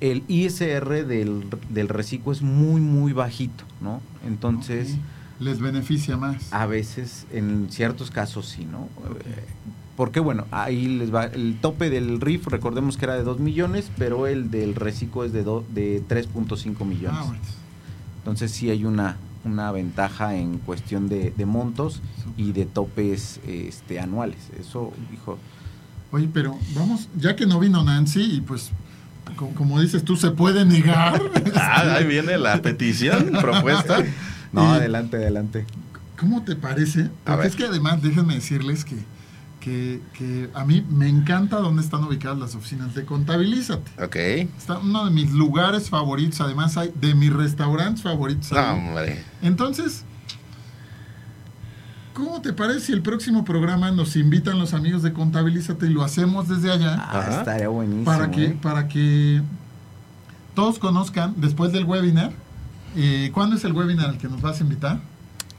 [0.00, 4.00] el ISR del, del reciclo es muy, muy bajito, ¿no?
[4.26, 4.96] Entonces.
[5.38, 6.50] Les beneficia más.
[6.52, 8.88] a veces, en ciertos casos sí, ¿no?
[9.94, 13.90] Porque bueno, ahí les va, el tope del RIF, recordemos que era de 2 millones,
[13.98, 17.18] pero el del reciclo es de, do- de 3.5 millones.
[17.20, 17.42] Ah, bueno.
[18.18, 22.00] Entonces sí hay una, una ventaja en cuestión de, de montos
[22.38, 24.38] y de topes este, anuales.
[24.58, 25.38] Eso, hijo,
[26.12, 28.70] Oye, pero vamos, ya que no vino Nancy y pues,
[29.34, 31.20] co- como, dices tú, se puede negar.
[31.56, 33.98] Ah, ahí viene la petición, propuesta.
[34.52, 35.64] no, Y- adelante, adelante.
[36.18, 37.02] ¿Cómo te parece?
[37.02, 37.46] A Porque ver.
[37.46, 38.96] es que además, déjenme decirles que,
[39.60, 43.90] que, que a mí me encanta dónde están ubicadas las oficinas de Contabilízate.
[44.02, 44.16] Ok.
[44.56, 48.52] Está uno de mis lugares favoritos, además hay de mis restaurantes favoritos.
[48.52, 49.22] No, hombre.
[49.42, 50.04] Entonces,
[52.16, 56.02] ¿cómo te parece si el próximo programa nos invitan los amigos de Contabilízate y lo
[56.02, 56.96] hacemos desde allá?
[56.98, 58.06] Ah, estaría buenísimo.
[58.06, 58.58] para que, ¿eh?
[58.62, 59.42] para que
[60.54, 62.32] todos conozcan después del webinar.
[62.96, 65.00] eh, ¿Cuándo es el webinar al que nos vas a invitar?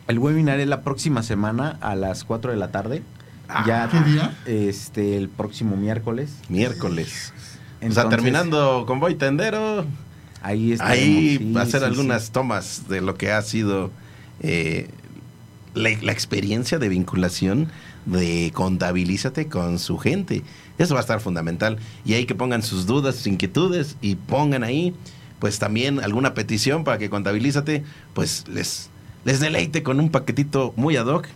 [0.07, 3.03] El webinar es la próxima semana a las 4 de la tarde.
[3.47, 4.35] Ah, ya, ¿qué día?
[4.47, 6.33] Este, el próximo miércoles.
[6.49, 7.33] Miércoles.
[7.35, 9.85] o sea, Entonces, terminando convoy tendero,
[10.41, 12.31] Ahí estaremos, ahí sí, hacer sí, algunas sí.
[12.31, 13.91] tomas de lo que ha sido
[14.39, 14.89] eh,
[15.77, 17.69] la, experiencia de vinculación
[18.05, 20.43] de contabilízate con su gente.
[20.77, 21.77] Eso va a estar fundamental.
[22.05, 24.93] Y ahí que pongan sus dudas, sus inquietudes y pongan ahí,
[25.39, 28.89] pues también alguna petición para que contabilízate, pues les,
[29.25, 31.27] les deleite con un paquetito muy ad hoc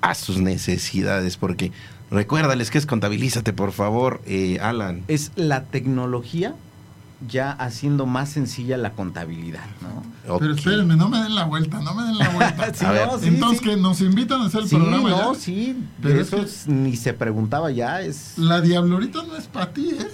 [0.00, 1.36] a sus necesidades.
[1.36, 1.72] Porque
[2.10, 5.04] recuérdales que es contabilízate, por favor, eh, Alan.
[5.08, 6.54] Es la tecnología
[7.28, 10.38] ya haciendo más sencilla la contabilidad, ¿no?
[10.38, 12.72] Pero espérenme, no me den la vuelta, no me den la vuelta.
[12.74, 13.06] Sí, A ver.
[13.06, 13.64] no, sí, Entonces, sí.
[13.68, 15.38] que nos invitan a hacer el Sí, programa no, ya.
[15.40, 18.38] sí, Pero es eso que- ni se preguntaba ya, es...
[18.38, 20.08] La diablorita no es para ti, ¿eh?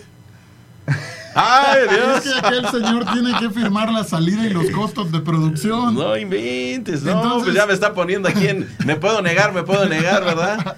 [1.35, 2.21] ¡Ay, Es Dios!
[2.41, 5.95] que aquel señor tiene que firmar la salida y los costos de producción.
[5.95, 8.69] No inventes, no, Entonces- pues ya me está poniendo aquí en...
[8.85, 10.77] Me puedo negar, me puedo negar, ¿verdad?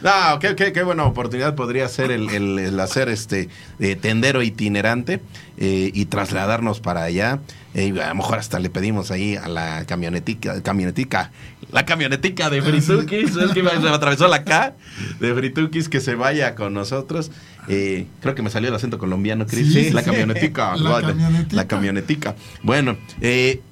[0.00, 3.48] No, qué, qué- qué buena oportunidad podría ser el, el- el hacer este
[3.80, 5.20] eh, tendero itinerante
[5.58, 7.40] eh, y trasladarnos para allá.
[7.74, 11.30] Eh, y a lo mejor hasta le pedimos ahí a la camionetica, camionetica,
[11.70, 14.74] la camionetica de Fritukis, es que me atravesó la K
[15.20, 17.30] de Fritukis, que se vaya con nosotros.
[17.68, 19.72] Eh, creo que me salió el acento colombiano, Cris.
[19.72, 20.76] Sí, la camionetica.
[20.76, 21.56] La camionetica.
[21.56, 22.36] La camionetica.
[22.62, 23.62] Bueno, eh,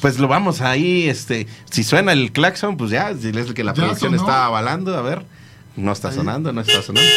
[0.00, 3.72] pues lo vamos ahí, este, si suena el claxon, pues ya, si es que la
[3.74, 4.22] Ya producción sonó.
[4.22, 5.22] está avalando, a ver,
[5.76, 7.10] no está sonando, no está sonando.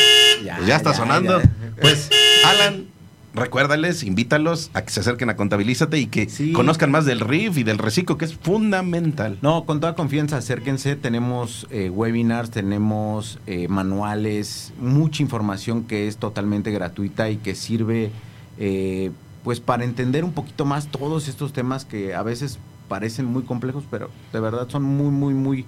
[0.43, 1.41] Ya, Pues ya está ya, sonando.
[1.41, 1.49] ya.
[1.79, 2.09] Pues,
[2.45, 2.85] Alan,
[3.33, 6.51] recuérdales, invítalos a que se acerquen a Contabilízate y que Sí.
[6.53, 9.37] conozcan más del RIF y del reciclo, que es fundamental.
[9.41, 10.95] No, con toda confianza, acérquense.
[10.95, 18.11] Tenemos eh, webinars, tenemos eh, manuales, mucha información que es totalmente gratuita y que sirve
[18.57, 19.11] eh,
[19.43, 22.59] pues para entender un poquito más todos estos temas que a veces
[22.89, 25.65] parecen muy complejos, pero de verdad son muy, muy, muy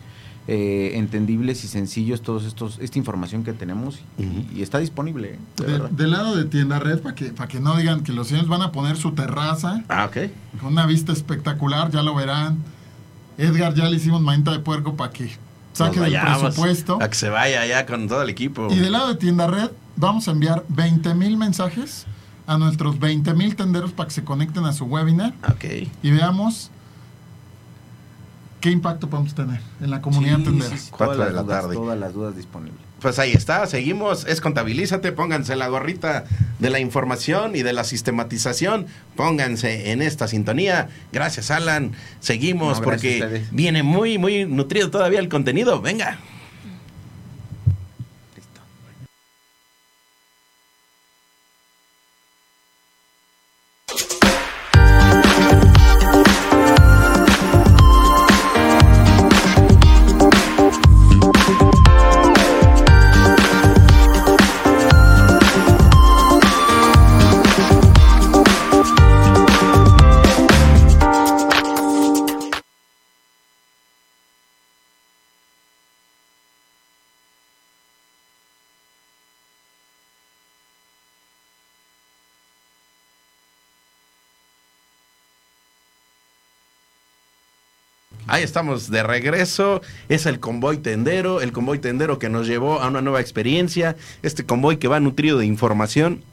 [0.47, 4.45] eh, entendibles y sencillos todos estos esta información que tenemos y, Ujú.
[4.55, 5.35] y está disponible.
[5.35, 5.39] ¿eh?
[5.57, 8.27] de De- del lado de Tienda Red, para que, para que no digan que los
[8.27, 10.09] señores van a poner su terraza Ah,
[10.59, 12.57] con una vista espectacular, ya lo verán.
[13.37, 15.31] Edgar, ya le hicimos manita de puerco para que
[15.73, 16.99] saque del presupuesto.
[17.01, 18.67] A que se vaya allá con todo el equipo.
[18.71, 22.05] Y del lado de Tienda Red, vamos a enviar 20 mil mensajes
[22.47, 25.65] a nuestros 20 mil tenderos para que se conecten a su webinar Ok.
[26.03, 26.71] y veamos
[28.61, 30.69] qué impacto podemos tener en la comunidad Sí, tendera.
[30.69, 31.75] sí, sí, Cuatro todas de las la dudas, tarde.
[31.75, 32.79] Todas las dudas disponibles.
[33.01, 36.23] Pues ahí está, seguimos, es contabilízate, pónganse la gorrita
[36.59, 38.85] de la información y de la sistematización,
[39.15, 40.89] pónganse en esta sintonía.
[41.11, 45.81] Gracias Alan, seguimos No, gracias a porque viene muy, muy nutrido todavía el contenido.
[45.81, 46.19] Venga.
[88.31, 89.81] Ahí estamos de regreso.
[90.07, 93.97] Es el convoy tendero, el convoy tendero que nos llevó a una nueva experiencia.
[94.23, 96.23] Este convoy que va nutrido de información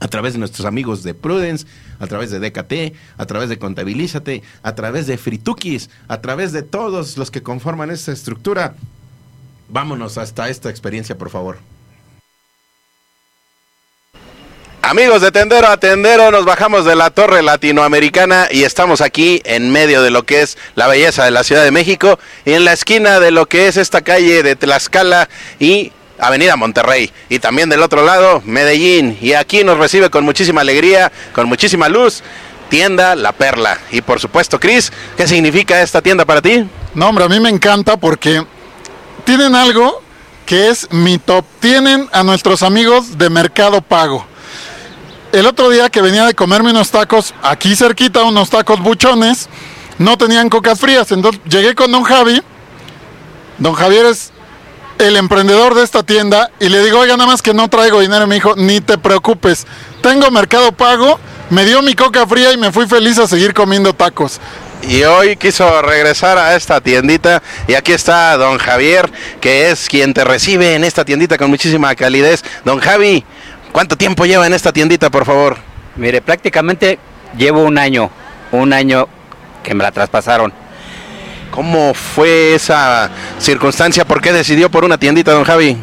[0.00, 1.64] a través de nuestros amigos de Prudence,
[2.00, 6.64] a través de DKT, a través de Contabilízate, a través de Fritukis, a través de
[6.64, 8.74] todos los que conforman esta estructura.
[9.68, 11.58] Vámonos hasta esta experiencia, por favor.
[14.88, 19.72] Amigos de Tendero a Tendero, nos bajamos de la torre latinoamericana y estamos aquí en
[19.72, 22.72] medio de lo que es la belleza de la Ciudad de México y en la
[22.72, 25.28] esquina de lo que es esta calle de Tlaxcala
[25.58, 27.10] y Avenida Monterrey.
[27.28, 29.18] Y también del otro lado, Medellín.
[29.20, 32.22] Y aquí nos recibe con muchísima alegría, con muchísima luz,
[32.68, 33.78] tienda La Perla.
[33.90, 36.64] Y por supuesto, Cris, ¿qué significa esta tienda para ti?
[36.94, 38.46] No, hombre, a mí me encanta porque
[39.24, 40.00] tienen algo
[40.46, 41.44] que es mi top.
[41.58, 44.24] Tienen a nuestros amigos de Mercado Pago.
[45.36, 49.50] El otro día que venía de comerme unos tacos aquí cerquita, unos tacos buchones,
[49.98, 51.12] no tenían cocas frías.
[51.12, 52.40] Entonces llegué con don Javi
[53.58, 54.32] Don Javier es
[54.98, 58.26] el emprendedor de esta tienda y le digo, oiga, nada más que no traigo dinero.
[58.26, 59.66] Me dijo, ni te preocupes,
[60.00, 61.20] tengo mercado pago,
[61.50, 64.40] me dio mi coca fría y me fui feliz a seguir comiendo tacos.
[64.88, 69.12] Y hoy quiso regresar a esta tiendita y aquí está don Javier,
[69.42, 72.42] que es quien te recibe en esta tiendita con muchísima calidez.
[72.64, 73.22] Don Javi,
[73.72, 75.56] ¿cuánto tiempo lleva en esta tiendita, por favor?
[75.96, 76.98] Mire, prácticamente
[77.36, 78.10] llevo un año,
[78.52, 79.08] un año
[79.62, 80.52] que me la traspasaron.
[81.50, 84.04] ¿Cómo fue esa circunstancia?
[84.04, 85.76] ¿Por qué decidió por una tiendita, don Javi?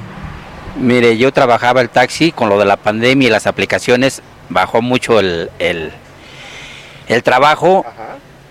[0.76, 5.20] Mire, yo trabajaba el taxi con lo de la pandemia y las aplicaciones, bajó mucho
[5.20, 5.92] el, el,
[7.08, 7.86] el trabajo.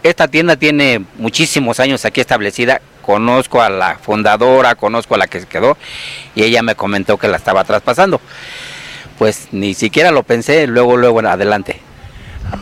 [0.03, 2.81] Esta tienda tiene muchísimos años aquí establecida.
[3.03, 5.77] Conozco a la fundadora, conozco a la que se quedó
[6.35, 8.21] y ella me comentó que la estaba traspasando.
[9.23, 11.77] Pues ni siquiera lo pensé, luego, luego en adelante.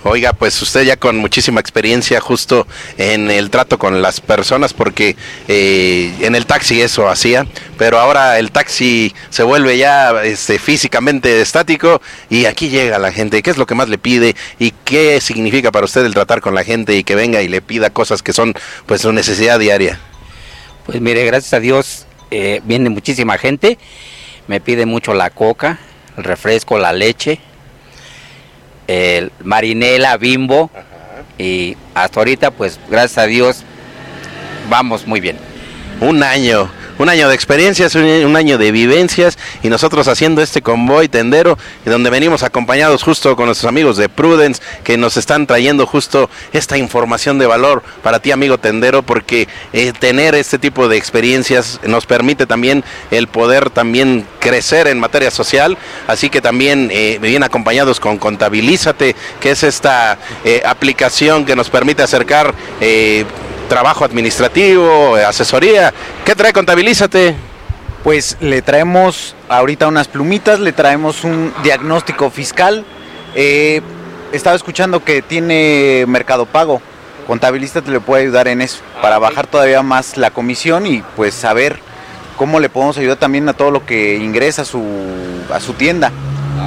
[0.05, 2.67] Oiga, pues usted ya con muchísima experiencia justo
[2.99, 5.17] en el trato con las personas, porque
[5.49, 7.47] eh, en el taxi eso hacía,
[7.79, 13.43] pero ahora el taxi se vuelve ya este, físicamente estático y aquí llega la gente.
[13.43, 16.55] ¿Qué es lo que más le pide y qué significa para usted el tratar con
[16.55, 18.53] la gente y que venga y le pida cosas que son
[18.85, 19.99] pues su necesidad diaria?
[20.85, 23.79] Pues mire, gracias a Dios eh, viene muchísima gente,
[24.47, 25.79] me pide mucho la coca,
[26.21, 27.39] el refresco, la leche,
[28.87, 30.71] el marinela, bimbo
[31.39, 33.65] y hasta ahorita pues gracias a Dios
[34.69, 35.39] vamos muy bien.
[36.01, 36.71] Un año,
[37.01, 41.59] un año de experiencias, un, un año de vivencias y nosotros haciendo este convoy tendero
[41.87, 46.77] donde venimos acompañados justo con nuestros amigos de Prudence que nos están trayendo justo esta
[46.77, 52.05] información de valor para ti amigo tendero porque eh, tener este tipo de experiencias nos
[52.05, 55.77] permite también el poder también crecer en materia social.
[56.07, 61.71] Así que también eh, bien acompañados con Contabilízate que es esta eh, aplicación que nos
[61.71, 62.55] permite acercar
[63.71, 65.95] trabajo administrativo, eh, asesoría.
[66.25, 67.37] ¿Qué trae Contabilízate?
[68.03, 72.85] Pues le traemos ahorita unas plumitas, le traemos un diagnóstico fiscal.
[73.37, 73.81] Eh,
[74.33, 76.83] estaba escuchando que tiene Mercado Pago.
[77.29, 81.33] Contabilista te le puede ayudar en eso, para bajar todavía más la comisión y pues
[81.33, 81.79] saber
[82.37, 84.83] cómo le podemos ayudar también a todo lo que ingresa a su,
[85.53, 86.11] a su tienda.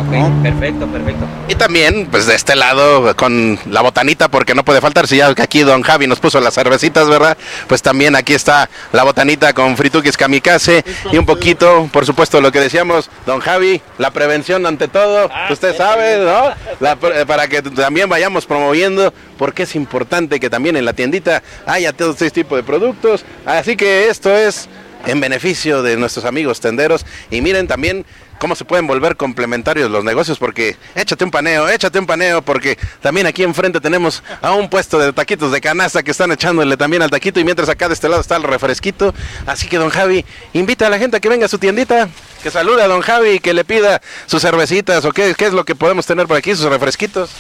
[0.02, 0.44] ¿No?
[0.44, 1.26] Perfecto, perfecto.
[1.48, 5.34] Y también, pues de este lado, con la botanita, porque no puede faltar, si ya
[5.36, 7.38] que aquí don Javi nos puso las cervecitas, ¿verdad?
[7.68, 12.52] Pues también aquí está la botanita con frituquis kamikaze y un poquito, por supuesto, lo
[12.52, 16.54] que decíamos, don Javi, la prevención ante todo, usted sabe, ¿no?
[16.80, 21.94] La para que también vayamos promoviendo, porque es importante que también en la tiendita haya
[21.94, 23.26] todo este tipo de productos.
[23.46, 24.70] Así que esto es
[25.06, 27.06] en beneficio de nuestros amigos tenderos.
[27.30, 28.06] Y miren también
[28.40, 32.78] cómo se pueden volver complementarios los negocios, porque échate un paneo, échate un paneo, porque
[33.02, 37.02] también aquí enfrente tenemos a un puesto de taquitos de canasta que están echándole también
[37.02, 39.14] al taquito, y mientras acá de este lado está el refresquito.
[39.46, 42.10] Así que don Javi, invita a la gente a que venga a su tiendita,
[42.42, 45.64] que salude a don Javi que le pida sus cervecitas, o qué, qué es lo
[45.64, 47.32] que podemos tener por aquí, sus refresquitos.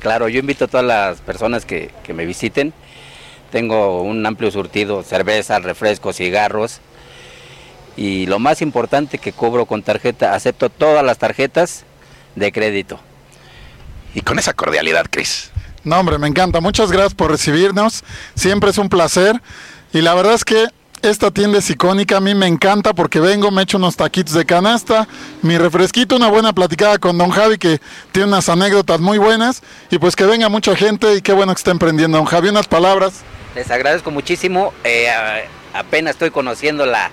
[0.00, 2.72] Claro, yo invito a todas las personas que, que me visiten.
[3.50, 6.80] Tengo un amplio surtido, cerveza, refrescos, cigarros.
[7.96, 11.84] Y lo más importante que cobro con tarjeta, acepto todas las tarjetas
[12.36, 13.00] de crédito.
[14.14, 15.50] Y con esa cordialidad, Cris.
[15.84, 16.60] No, hombre, me encanta.
[16.60, 18.04] Muchas gracias por recibirnos.
[18.34, 19.40] Siempre es un placer.
[19.92, 20.66] Y la verdad es que
[21.02, 22.18] esta tienda es icónica.
[22.18, 25.08] A mí me encanta porque vengo, me echo unos taquitos de canasta,
[25.42, 27.80] mi refresquito, una buena platicada con don Javi que
[28.12, 29.62] tiene unas anécdotas muy buenas.
[29.90, 32.18] Y pues que venga mucha gente y qué bueno que está emprendiendo.
[32.18, 33.22] Don Javi, unas palabras.
[33.58, 34.72] Les agradezco muchísimo.
[34.84, 35.10] eh,
[35.74, 37.10] apenas estoy conociendo la,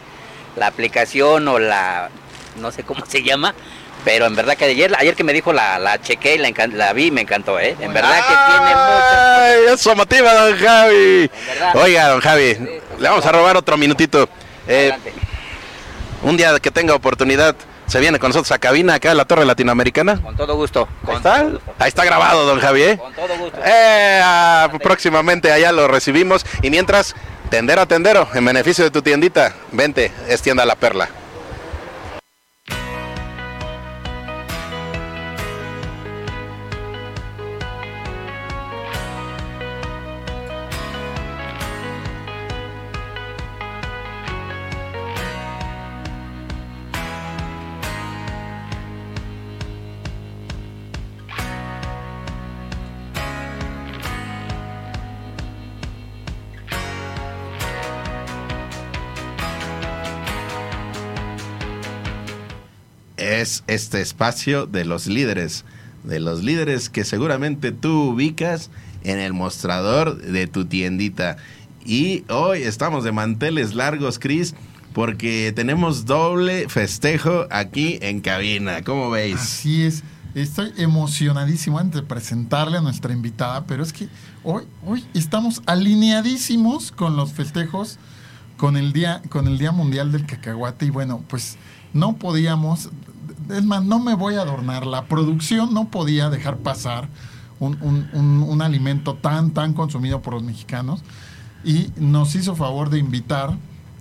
[0.56, 2.12] la aplicación o la,
[2.58, 3.56] no sé cómo se llama,
[4.04, 7.10] pero en verdad que ayer, ayer que me dijo la, la chequé y la, vi
[7.10, 7.76] me encantó, ¿eh?
[7.80, 9.40] En verdad que tiene muchas...
[9.40, 11.32] ¡Ay, eso motiva, don Javi!
[11.74, 12.54] Oiga, don Javi,
[13.00, 14.30] le vamos a robar otro minutito.
[14.68, 14.94] Eh,
[16.22, 17.56] un día que tenga oportunidad,
[17.88, 20.22] se viene con nosotros a cabina acá en la Torre Latinoamericana.
[20.22, 20.88] Con todo gusto.
[21.08, 21.36] Ahí está,
[21.80, 22.82] ahí está grabado, don Javi.
[22.82, 23.00] ¿eh?
[23.66, 26.46] Eh, ah, próximamente allá lo recibimos.
[26.62, 27.16] Y mientras,
[27.50, 31.10] tendero a tendero, en beneficio de tu tiendita, vente, es tienda La Perla.
[63.42, 65.66] Es este espacio de los líderes,
[66.04, 68.70] de los líderes que seguramente tú ubicas
[69.04, 71.38] en el mostrador de tu tiendita.
[71.86, 74.56] Y hoy estamos de manteles largos, Chris,
[74.94, 78.84] porque tenemos doble festejo aquí en cabina.
[78.84, 79.36] ¿Cómo veis?
[79.36, 80.04] Así es.
[80.34, 84.10] Estoy emocionadísimo antes de presentarle a nuestra invitada, pero es que
[84.44, 88.00] hoy, hoy estamos alineadísimos con los festejos,
[88.58, 90.88] con el día, con el Día Mundial del Cacahuate.
[90.88, 91.58] Y bueno, pues
[91.94, 92.90] no podíamos,
[93.50, 94.86] es más, no me voy a adornar.
[94.86, 97.08] La producción no podía dejar pasar
[97.60, 101.02] un, un- un- un alimento tan, tan consumido por los mexicanos.
[101.64, 103.56] Y nos hizo favor de invitar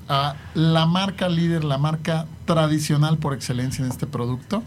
[0.08, 4.62] a la marca líder, la marca tradicional por excelencia en este producto.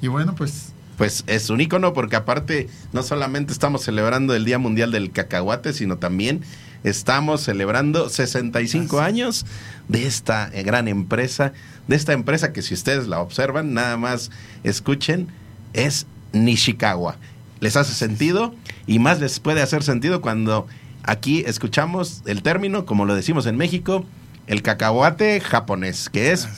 [0.00, 4.58] Y bueno, pues Pues es un ícono porque aparte no solamente estamos celebrando el Día
[4.58, 6.42] Mundial del Cacahuate, sino también
[6.84, 9.46] estamos celebrando 65 años
[9.88, 11.52] de esta eh, gran empresa,
[11.88, 14.30] de esta empresa que si ustedes la observan, nada más
[14.64, 15.28] escuchen,
[15.72, 17.16] es Nishikawa.
[17.60, 18.54] ¿Les hace sentido?
[18.86, 20.66] Y más les puede hacer sentido cuando
[21.02, 24.04] aquí escuchamos el término, como lo decimos en México,
[24.46, 26.48] el cacahuate japonés, que es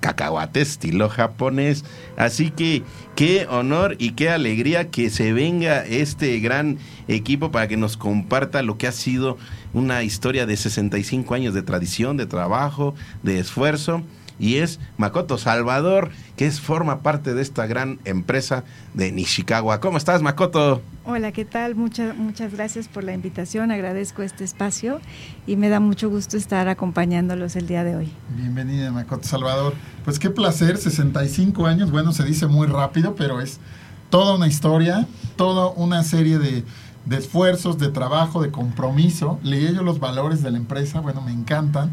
[0.00, 1.84] cacahuate estilo japonés.
[2.16, 2.82] Así que
[3.14, 6.78] qué honor y qué alegría que se venga este gran
[7.08, 9.38] equipo para que nos comparta lo que ha sido
[9.72, 14.02] una historia de 65 años de tradición, de trabajo, de esfuerzo.
[14.40, 18.64] Y es Makoto Salvador, que es, forma parte de esta gran empresa
[18.94, 19.80] de Nishikawa.
[19.80, 20.80] ¿Cómo estás, Makoto?
[21.04, 21.74] Hola, ¿qué tal?
[21.74, 25.00] Muchas muchas gracias por la invitación, agradezco este espacio
[25.46, 28.12] y me da mucho gusto estar acompañándolos el día de hoy.
[28.34, 29.74] bienvenida, Macoto Salvador.
[30.06, 33.60] Pues qué placer, 65 años, bueno, se dice muy rápido, pero es
[34.08, 36.64] toda una historia, toda una serie de,
[37.04, 39.38] de esfuerzos, de trabajo, de compromiso.
[39.42, 41.92] Leí yo los valores de la empresa, bueno, me encantan.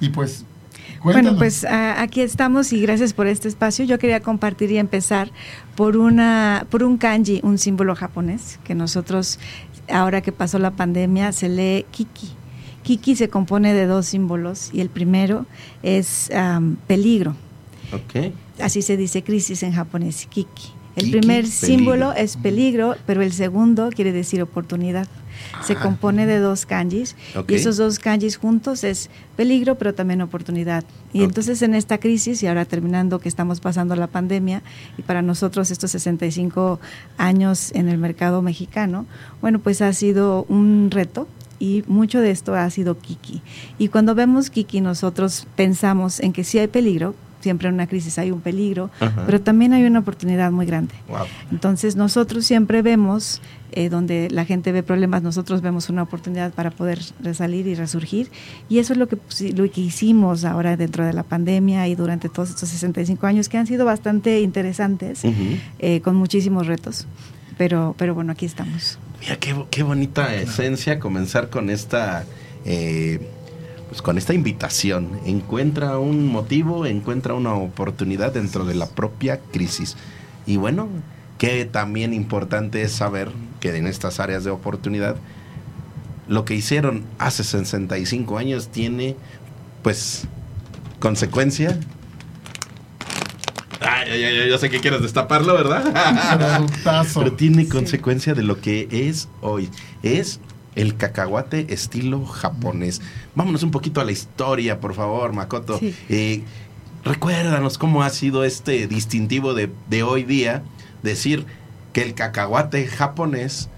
[0.00, 0.44] Y pues,
[1.04, 1.32] cuéntanos.
[1.34, 3.84] Bueno, pues a- aquí estamos y gracias por este espacio.
[3.84, 5.30] Yo quería compartir y empezar
[5.76, 9.38] por una por un kanji, un símbolo japonés que nosotros
[9.88, 12.30] ahora que pasó la pandemia se lee kiki.
[12.82, 15.46] Kiki se compone de dos símbolos y el primero
[15.84, 16.30] es
[16.86, 17.36] peligro.
[17.92, 18.32] Ok.
[18.60, 20.72] Así se dice crisis en japonés, kiki.
[20.96, 21.66] El Kiki, primer peligro.
[21.66, 25.08] símbolo es peligro, pero el segundo quiere decir oportunidad.
[25.64, 27.16] Se compone de dos kanjis
[27.48, 30.84] y esos dos kanjis juntos es peligro, pero también oportunidad.
[31.12, 34.62] Y entonces en esta crisis y ahora terminando que estamos pasando la pandemia
[34.98, 36.80] y para nosotros estos 65
[37.18, 39.06] años en el mercado mexicano,
[39.40, 41.28] bueno, pues ha sido un reto
[41.58, 43.42] y mucho de esto ha sido Kiki.
[43.78, 48.18] Y cuando vemos Kiki nosotros pensamos en que sí hay peligro, siempre en una crisis
[48.18, 49.22] hay un peligro, Ajá.
[49.26, 50.94] pero también hay una oportunidad muy grande.
[51.08, 51.26] Wow.
[51.52, 53.40] Entonces nosotros siempre vemos,
[53.74, 58.30] eh, donde la gente ve problemas, nosotros vemos una oportunidad para poder resalir y resurgir.
[58.68, 61.94] Y eso es lo que, pusi- lo que hicimos ahora dentro de la pandemia y
[61.94, 65.34] durante todos estos 65 años, que han sido bastante interesantes, Ujú.
[65.78, 67.06] eh, con muchísimos retos.
[67.58, 68.98] Pero, pero bueno, aquí estamos.
[69.20, 72.24] Mira, qué, qué bonita esencia comenzar con esta,
[72.64, 73.20] eh,
[73.88, 75.08] pues con esta invitación.
[75.24, 79.96] Encuentra un motivo, encuentra una oportunidad dentro de la propia crisis.
[80.46, 80.88] Y bueno,
[81.38, 83.30] que también importante es saber
[83.60, 85.16] que en estas áreas de oportunidad,
[86.28, 89.16] lo que hicieron hace 65 años tiene,
[89.82, 90.26] pues,
[91.00, 91.78] consecuencia.
[93.80, 96.66] Ay, ay, ay, yo sé que quieres destaparlo, ¿verdad?
[97.14, 99.68] Pero tiene consecuencia de lo que es hoy.
[100.02, 100.40] Es
[100.74, 103.02] el cacahuate estilo japonés.
[103.34, 105.78] Vámonos un poquito a la historia, por favor, Makoto.
[105.78, 105.94] Sí.
[106.08, 106.42] Eh,
[107.04, 110.62] recuérdanos cómo ha sido este distintivo de, de hoy día
[111.04, 111.46] decir
[111.92, 113.68] que el cacahuate japonés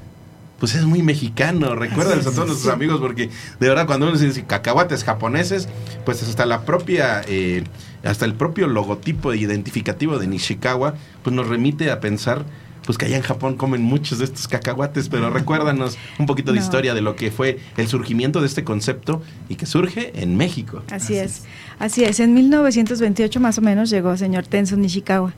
[0.59, 1.75] pues es muy mexicano.
[1.75, 3.29] Recuérdales a todos nuestros amigos porque
[3.61, 5.69] de verdad cuando uno dice cacahuates japoneses,
[6.07, 7.65] pues hasta la propia eh,
[8.03, 12.45] hasta el propio logotipo identificativo de Nishikawa pues nos remite a pensar
[12.87, 16.59] pues que allá en Japón comen muchos de estos cacahuates, pero recuérdanos un poquito de
[16.61, 16.65] No.
[16.65, 20.83] historia de lo que fue el surgimiento de este concepto y que surge en México.
[20.91, 21.43] Así, es.
[21.79, 22.21] Así es.
[22.21, 25.35] En 1928 más o menos llegó el señor Tenzo Nishikawa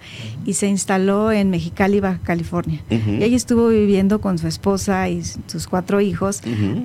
[0.46, 2.80] y se instaló en Mexicali, Baja California.
[2.90, 6.42] Y ahí estuvo viviendo con su esposa y sus cuatro hijos.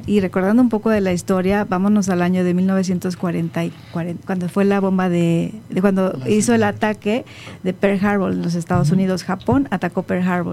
[0.08, 4.50] Y recordando un poco de la historia, vámonos al año de 1940, y 40, cuando
[4.50, 7.26] fue la bomba de, de cuando hizo el ataque
[7.64, 9.24] de Pearl Harbor en los Estados Unidos.
[9.24, 10.53] Japón atacó Pearl Harbor.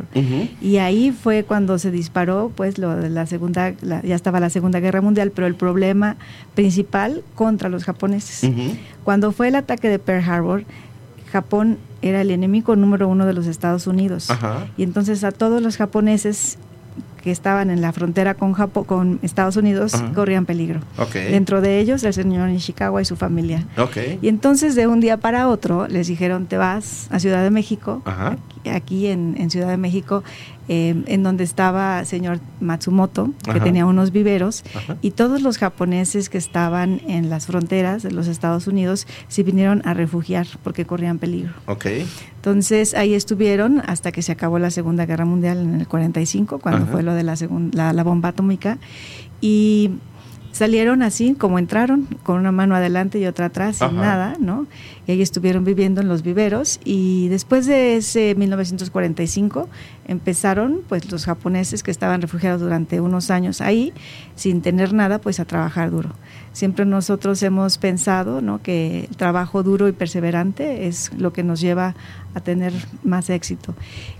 [0.61, 4.51] Y ahí fue cuando se disparó, pues, lo de la segunda, la- ya estaba la
[4.51, 6.17] Segunda Guerra Mundial, pero el problema
[6.55, 8.51] principal contra los japoneses.
[9.05, 10.65] Cuando fue el ataque de Pearl Harbor,
[11.33, 14.31] Japón era el enemigo número uno de los Estados Unidos.
[14.31, 14.67] Ajá.
[14.77, 16.59] Y entonces a todos los japoneses
[17.21, 20.81] que estaban en la frontera con Japón, con Estados Unidos, corrían peligro.
[20.99, 21.15] Ok.
[21.15, 23.67] Dentro de ellos el señor Nishikawa y su familia.
[23.77, 23.97] Ok.
[24.23, 28.03] Y entonces de un día para otro les dijeron, te vas a Ciudad de México,
[28.71, 30.23] aquí en, en Ciudad de México
[30.73, 33.65] eh, en donde estaba señor Matsumoto, que Ajá.
[33.65, 34.97] tenía unos viveros, Ajá.
[35.03, 39.83] y todos los japoneses que estaban en las fronteras de los Estados Unidos se vinieron
[39.85, 41.53] a refugiar porque corrían peligro.
[41.67, 41.87] Ok.
[42.37, 46.85] Entonces ahí estuvieron hasta que se acabó la Segunda Guerra Mundial en el 45, cuando
[46.85, 46.93] Ajá.
[46.93, 47.35] fue lo de la,
[47.73, 48.79] la, la bomba atómica.
[49.41, 49.91] Y
[50.61, 53.97] salieron así como entraron, con una mano adelante y otra atrás, sin Ajá.
[53.97, 54.67] nada, ¿no?
[55.07, 56.81] Y ahí estuvieron viviendo en los viveros.
[56.85, 59.71] Y después de ese 1945
[60.07, 63.95] empezaron pues los japoneses que estaban refugiados durante unos años ahí,
[64.35, 66.11] sin tener nada, pues a trabajar duro.
[66.53, 68.61] Siempre nosotros hemos pensado ¿no?
[68.61, 71.95] que el trabajo duro y perseverante es lo que nos lleva
[72.35, 73.75] a tener más éxito.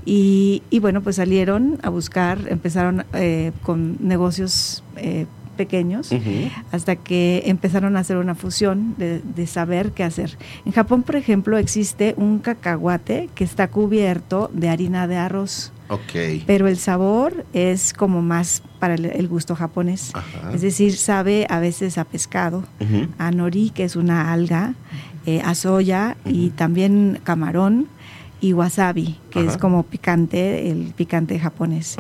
[0.07, 5.27] Y, y bueno, pues salieron a buscar, empezaron eh, con negocios eh,
[5.61, 6.11] pequeños
[6.73, 10.39] hasta que empezaron a hacer una fusión de, de saber qué hacer.
[10.65, 15.73] En Japón, por ejemplo, existe un cacahuate que está cubierto de harina de arroz.
[15.89, 16.45] Ok.
[16.47, 20.13] Pero el sabor es como más para el, gusto japonés.
[20.15, 20.53] Ajá.
[20.55, 23.09] Es decir, sabe a veces a pescado, Ujú.
[23.19, 24.75] a nori, que es una alga,
[25.27, 27.89] eh, a soya y también camarón
[28.41, 29.51] y wasabi, que Ajá.
[29.51, 31.97] es como picante, el picante japonés.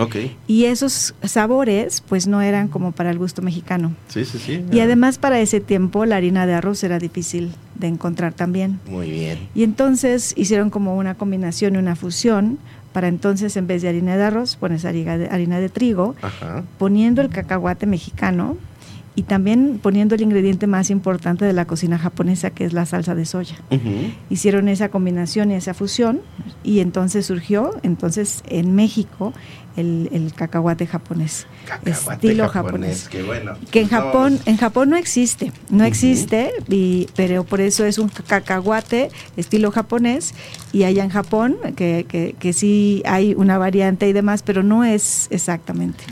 [0.47, 3.93] Y esos sabores pues no eran como para el gusto mexicano.
[4.09, 4.65] Sí, sí, sí.
[4.73, 8.81] Y además para ese tiempo la harina de arroz era difícil de encontrar también.
[8.89, 9.49] Muy bien.
[9.55, 12.59] Y entonces hicieron como una combinación y una fusión.
[12.93, 16.65] Para entonces, en vez de harina de arroz, pones harina de, harina de trigo, Ajá.
[16.77, 18.57] poniendo el cacahuate mexicano
[19.21, 23.15] y también poniendo el ingrediente más importante de la cocina japonesa, que es la salsa
[23.15, 23.57] de soya.
[24.31, 26.23] Hicieron esa combinación y esa fusión
[26.65, 29.35] y entonces surgió, entonces en México,
[29.77, 33.09] el, el cacahuate japonés, Cacahuate estilo japonés, japonés.
[33.11, 33.53] qué bueno.
[33.71, 33.91] Que en No.
[33.91, 39.71] Japón, en Japón no existe, no existe, y, pero por eso es un cacahuate estilo
[39.71, 40.35] japonés
[40.73, 44.83] y allá en Japón, que, que, que sí hay una variante y demás, pero no
[44.83, 46.05] es exactamente.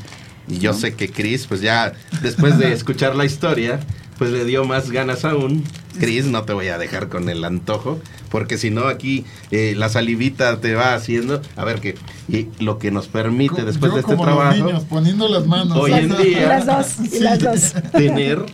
[0.48, 1.92] Y yo sé que Chris, pues ya
[2.22, 3.80] después de escuchar la historia,
[4.18, 5.64] pues le dio más ganas aún.
[5.98, 9.88] Chris, no te voy a dejar con el antojo, porque si no aquí eh, la
[9.88, 11.42] salivita te va haciendo.
[11.56, 11.96] A ver que
[12.28, 15.46] y lo que nos permite después Yo de este como los trabajo niños, poniendo las
[15.46, 15.76] manos.
[15.76, 17.74] hoy en día Y las dos, y las dos.
[17.92, 18.44] tener.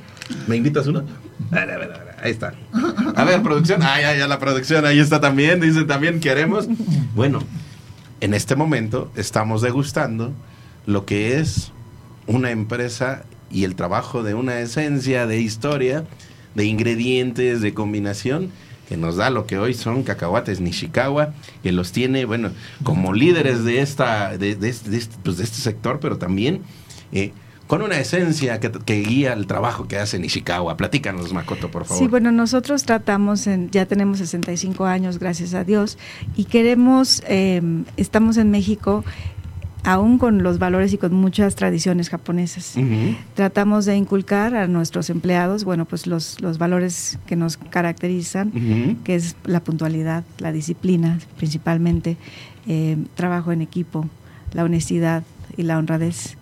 [0.47, 1.05] ¿Me invitas uno?
[1.51, 2.55] A ver, a ver, a ver, Ahí está.
[3.17, 3.83] A ver, producción.
[3.83, 4.87] Ah, ya, ya, la producción.
[4.87, 5.61] Ahí está también.
[5.61, 6.67] Dice también queremos.
[7.15, 7.41] Bueno,
[8.23, 10.33] en este momento estamos degustando
[10.87, 11.73] lo que es
[12.27, 16.05] una empresa y el trabajo de una esencia de historia,
[16.55, 18.51] de ingredientes, de combinación
[18.89, 22.51] que nos da lo que hoy son cacahuates Nishikawa, que los tiene, bueno,
[22.83, 26.61] como líderes de esta, de, este, este- pues, este sector, pero también
[27.13, 27.33] eh,
[27.67, 30.77] con una esencia que, que guía el trabajo que hace Nishikawa.
[30.77, 32.03] Platícanos, Makoto, por favor.
[32.03, 35.97] Sí, bueno, nosotros tratamos, en, ya tenemos 65 años, gracias a Dios,
[36.37, 37.63] y queremos, eh,
[37.97, 39.03] estamos en México
[39.85, 42.75] aún con los valores y con muchas tradiciones japonesas.
[43.35, 49.15] Tratamos de inculcar a nuestros empleados, bueno, pues los, los valores que nos caracterizan, que
[49.15, 52.17] es la puntualidad, la disciplina principalmente,
[52.67, 54.09] eh, trabajo en equipo,
[54.53, 55.23] la honestidad
[55.57, 56.37] y la honradez.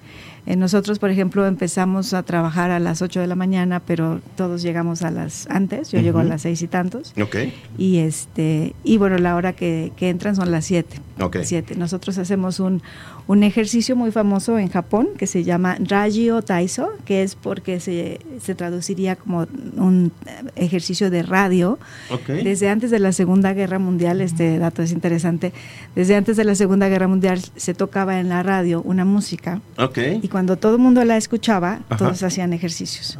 [0.44, 4.62] Eh, nosotros, por ejemplo, empezamos a trabajar a las 8 de la mañana, pero todos
[4.62, 7.12] llegamos a las antes, yo llego a las seis y tantos.
[7.20, 7.36] Ok.
[7.78, 11.00] Y este y bueno, la hora que, que entran son las 7.
[11.20, 11.36] Ok.
[11.44, 11.76] Siete.
[11.76, 12.82] Nosotros hacemos un,
[13.28, 18.18] un ejercicio muy famoso en Japón que se llama Ragio Taiso, que es porque se,
[18.40, 20.10] se traduciría como un
[20.56, 21.78] ejercicio de radio.
[22.10, 22.26] Ok.
[22.42, 25.52] Desde antes de la Segunda Guerra Mundial, este dato es interesante,
[25.94, 29.98] desde antes de la Segunda Guerra Mundial se tocaba en la radio una música Ok.
[30.22, 31.96] y cuando todo el mundo la escuchaba, Ajá.
[31.98, 33.18] todos hacían ejercicios.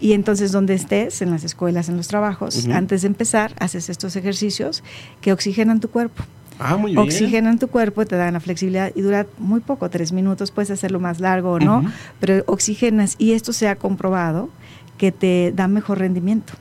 [0.00, 4.14] Y entonces donde estés, en las escuelas, en los trabajos, antes de empezar, haces estos
[4.16, 4.82] ejercicios
[5.22, 6.22] que oxigenan tu cuerpo.
[6.58, 7.02] Ah, muy bien.
[7.02, 11.00] Oxigenan tu cuerpo, te dan la flexibilidad y dura muy poco, tres minutos, puedes hacerlo
[11.00, 11.84] más largo o no,
[12.18, 14.50] pero oxigenas y esto se ha comprobado
[14.98, 16.54] que te da mejor rendimiento.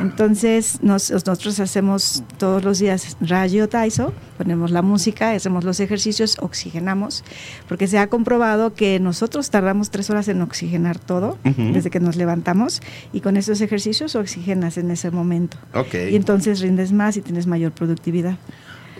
[0.00, 6.36] Entonces, nos- nosotros hacemos todos los días rayo taiso, ponemos la música, hacemos los ejercicios,
[6.40, 7.24] oxigenamos,
[7.68, 12.16] porque se ha comprobado que nosotros tardamos tres horas en oxigenar todo, desde que nos
[12.16, 12.80] levantamos,
[13.12, 15.56] y con estos ejercicios oxigenas en ese momento.
[15.74, 15.94] Ok.
[16.10, 18.36] Y entonces rindes más y tienes mayor productividad.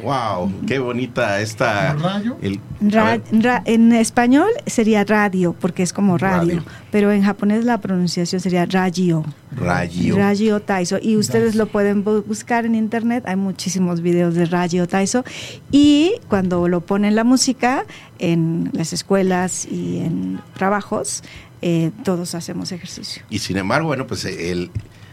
[0.02, 1.94] Wow, qué bonita esta.
[1.94, 2.36] ¿Rayo?
[2.42, 6.64] el- Ra- a ver, ra- en español sería radio, porque es como radio, Radio.
[6.90, 9.24] pero en japonés la pronunciación sería radio.
[9.52, 10.16] Rayo.
[10.16, 10.98] Rayo Taiso.
[11.00, 13.24] Y ustedes lo pueden bu- buscar en internet.
[13.26, 15.24] Hay muchísimos videos de Rayo Taiso.
[15.70, 17.84] Y cuando lo ponen la música
[18.18, 21.22] en las escuelas y en trabajos,
[21.62, 23.22] eh, todos hacemos ejercicio.
[23.30, 24.70] Y sin embargo, bueno, pues el,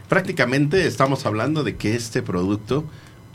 [0.08, 2.84] prácticamente estamos hablando de que este producto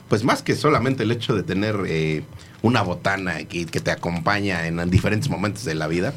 [0.10, 2.24] pues más que solamente el hecho de tener eh,
[2.62, 6.14] una botana que, que te acompaña en diferentes momentos de la vida,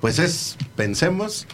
[0.00, 1.46] pues es, pensemos,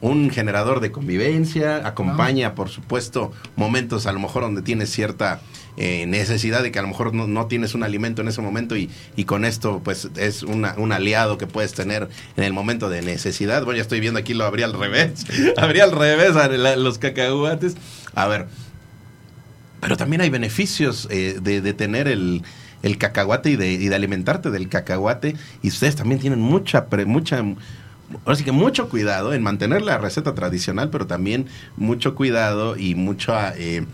[0.00, 5.40] un generador de convivencia, acompaña, por supuesto, momentos a lo mejor donde tienes cierta
[5.76, 8.76] eh, necesidad de que a lo mejor no, no tienes un alimento en ese momento
[8.76, 12.90] y, y con esto pues es una- un aliado que puedes tener en el momento
[12.90, 13.64] de necesidad.
[13.64, 15.24] Bueno, ya estoy viendo aquí, lo abrí al revés,
[15.56, 16.34] abrí al revés
[16.76, 17.74] los cacahuates.
[18.14, 18.46] A ver,
[19.84, 22.40] pero también hay beneficios eh, de, tener el,
[22.82, 25.36] el cacahuate y de, y de alimentarte del cacahuate.
[25.60, 27.44] Y ustedes también tienen mucha, pre- mucha,
[28.24, 33.52] ahora que mucho cuidado en mantener la receta tradicional, pero también mucho cuidado y mucha,
[33.58, 33.84] eh,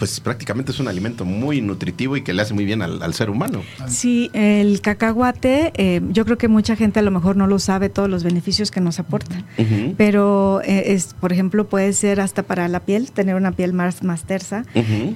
[0.00, 3.14] pues prácticamente es un alimento muy nutritivo y que le hace muy bien al, al
[3.14, 3.60] ser humano.
[3.86, 7.90] Sí, el cacahuate, eh, yo creo que mucha gente a lo mejor no lo sabe
[7.90, 9.44] todos los beneficios que nos aporta.
[9.98, 14.02] Pero, eh, es, por ejemplo, puede ser hasta para la piel, tener una piel más,
[14.02, 14.64] más tersa,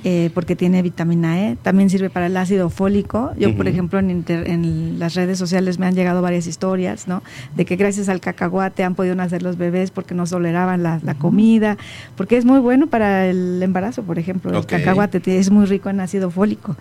[0.04, 1.56] eh, porque tiene vitamina E.
[1.56, 3.32] También sirve para el ácido fólico.
[3.38, 7.22] Yo, por ejemplo, en, inter- en las redes sociales me han llegado varias historias, ¿no?
[7.56, 11.14] De que gracias al cacahuate han podido nacer los bebés porque no toleraban la, la
[11.14, 11.78] comida,
[12.16, 14.58] porque es muy bueno para el embarazo, por ejemplo.
[14.58, 14.73] Ok.
[14.78, 16.76] Cacahuate es muy rico en ácido fólico.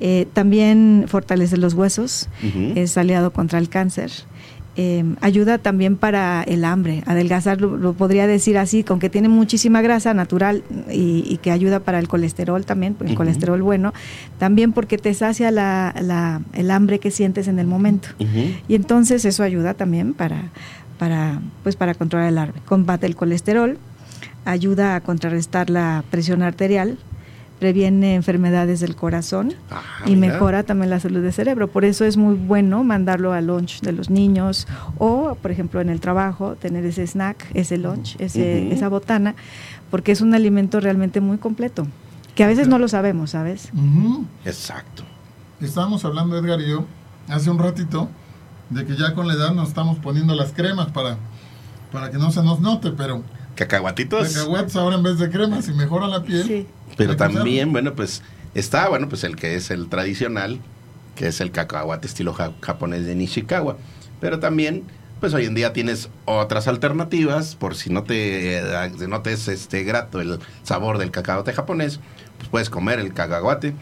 [0.00, 2.28] Eh, también fortalece los huesos,
[2.76, 4.10] es aliado contra el cáncer.
[4.76, 9.28] Eh, ayuda también para el hambre, adelgazar, lo, lo podría decir así, con que tiene
[9.28, 13.92] muchísima grasa natural y, y que ayuda para el colesterol también, el colesterol bueno,
[14.38, 18.08] también porque te sacia la, la- el hambre que sientes en el momento.
[18.68, 20.44] Y entonces eso ayuda también para,
[20.98, 22.60] para, pues para controlar el hambre.
[22.64, 23.76] Combate el colesterol,
[24.44, 26.96] ayuda a contrarrestar la presión arterial,
[27.60, 30.32] previene enfermedades del corazón Ah, y mira.
[30.32, 31.68] mejora también la salud del cerebro.
[31.68, 34.66] Por eso es muy bueno mandarlo al lunch de los niños
[34.98, 39.34] o, por ejemplo, en el trabajo, tener ese snack, ese lunch, ese, esa botana,
[39.90, 41.86] porque es un alimento realmente muy completo,
[42.34, 43.70] que a veces no lo sabemos, ¿sabes?
[44.44, 45.04] Exacto.
[45.60, 46.86] Estábamos hablando, Edgar y yo,
[47.28, 48.08] hace un ratito,
[48.70, 51.18] de que ya con la edad nos estamos poniendo las cremas para,
[51.92, 53.22] para que no se nos note, pero
[53.64, 54.28] Cacahuatitos.
[54.34, 56.66] cacahuetes ahora en vez de cremas y mejora la piel.
[56.96, 57.36] Pero que usarlo.
[57.36, 58.22] también, bueno, pues
[58.54, 60.60] está, bueno, pues el que es el tradicional,
[61.14, 63.76] que es el cacahuate estilo ja- japonés de Nishikawa.
[64.20, 64.84] Pero también,
[65.20, 69.32] pues hoy en día tienes otras alternativas, por si no te, eh, si no te
[69.32, 72.00] es este, grato el sabor del cacahuate japonés,
[72.38, 73.74] pues puedes comer el cacahuate,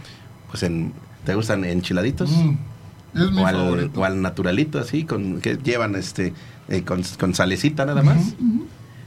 [0.50, 0.92] pues en,
[1.24, 2.30] ¿te gustan enchiladitos?
[2.30, 2.56] Mm,
[3.14, 4.00] es mi o, al, favorito.
[4.00, 6.34] o al naturalito, así, con, que llevan este
[6.68, 8.34] eh, con, con salecita nada más.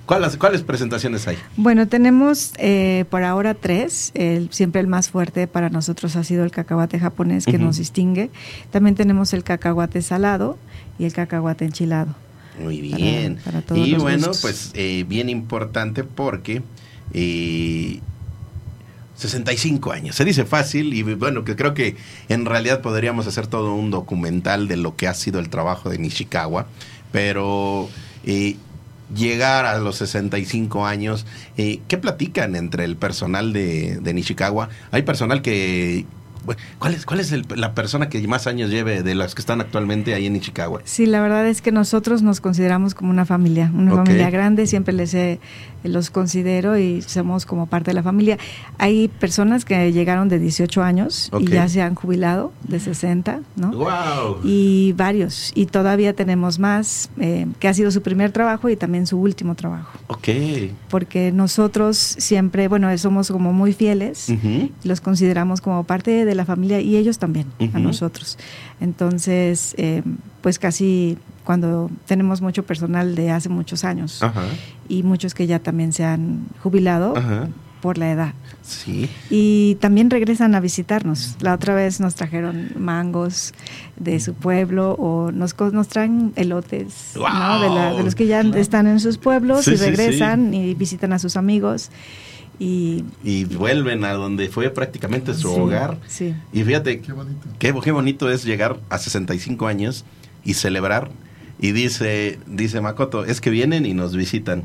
[0.05, 1.37] ¿Cuáles, ¿Cuáles presentaciones hay?
[1.55, 4.11] Bueno, tenemos eh, por ahora tres.
[4.13, 8.29] El, siempre el más fuerte para nosotros ha sido el cacahuate japonés que nos distingue.
[8.71, 10.57] También tenemos el cacahuate salado
[10.99, 12.13] y el cacahuate enchilado.
[12.59, 13.39] Muy Para- bien.
[13.45, 14.41] para todos y bueno, gustos.
[14.41, 16.61] pues eh, bien importante porque
[17.13, 18.01] eh,
[19.15, 20.15] 65 años.
[20.15, 21.95] Se dice fácil y bueno, que creo que
[22.27, 25.99] en realidad podríamos hacer todo un documental de lo que ha sido el trabajo de
[25.99, 26.65] Nishikawa,
[27.11, 27.87] pero
[28.25, 28.57] eh,
[29.15, 31.25] llegar a los 65 años,
[31.57, 34.69] eh, ¿qué platican entre el personal de, de Nishikawa?
[34.91, 36.05] Hay personal que...
[36.79, 39.61] ¿Cuál es, cuál es el- la persona que más años lleve de las que están
[39.61, 40.81] actualmente ahí en Nishikawa?
[40.85, 44.93] Sí, la verdad es que nosotros nos consideramos como una familia, una familia grande, siempre
[44.93, 45.39] les he-
[45.83, 48.37] los considero y somos como parte de la familia.
[48.77, 53.71] Hay personas que llegaron de 18 años y ya se han jubilado de 60, ¿no?
[53.71, 54.41] ¡Wow!
[54.43, 59.07] Y varios, y todavía tenemos más, eh, que ha sido su primer trabajo y también
[59.07, 59.91] su último trabajo.
[60.07, 60.27] Ok.
[60.89, 64.69] Porque nosotros siempre, bueno, somos como muy fieles, Ujú.
[64.83, 67.79] los consideramos como parte de la familia y ellos también, a Ujú.
[67.79, 68.37] nosotros.
[68.79, 70.03] Entonces, eh,
[70.41, 74.43] pues casi cuando tenemos mucho personal de hace muchos años Ajá.
[74.89, 77.47] y muchos que ya también se han jubilado Ajá.
[77.81, 78.33] por la edad.
[78.63, 79.09] Sí.
[79.29, 81.35] Y también regresan a visitarnos.
[81.39, 83.53] La otra vez nos trajeron mangos
[83.97, 87.21] de su pueblo o nos, nos traen elotes ¿no?
[87.61, 90.73] de, la- de los que ya están en sus pueblos Sí, y sí, regresan y
[90.75, 91.89] visitan a sus amigos.
[92.59, 95.97] Y Y vuelven a donde fue prácticamente su Sí, hogar.
[96.07, 96.35] sí.
[96.53, 97.47] Y fíjate, Qué bonito.
[97.59, 100.05] qué, qué bonito es llegar a 65 años
[100.43, 101.09] y celebrar.
[101.59, 104.63] Y dice, dice Makoto, es que vienen y nos visitan.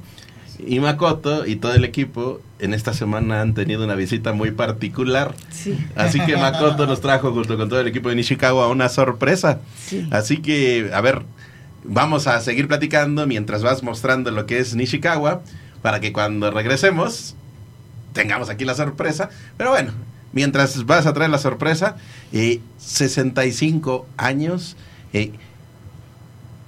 [0.67, 5.35] Y Makoto y todo el equipo en esta semana han tenido una visita muy particular.
[5.51, 5.77] Sí.
[5.95, 9.61] Así que Makoto nos trajo junto con todo el equipo de Nishikawa una sorpresa.
[9.79, 10.09] Sí.
[10.11, 11.23] Así que, a ver,
[11.85, 15.43] vamos a seguir platicando mientras vas mostrando lo que es Nishikawa
[15.83, 17.37] para que cuando regresemos
[18.17, 19.29] tengamos aquí la sorpresa.
[19.57, 19.93] Pero bueno,
[20.33, 21.97] mientras vas a traer la sorpresa,
[22.33, 24.77] eh, 65 años,
[25.13, 25.33] eh,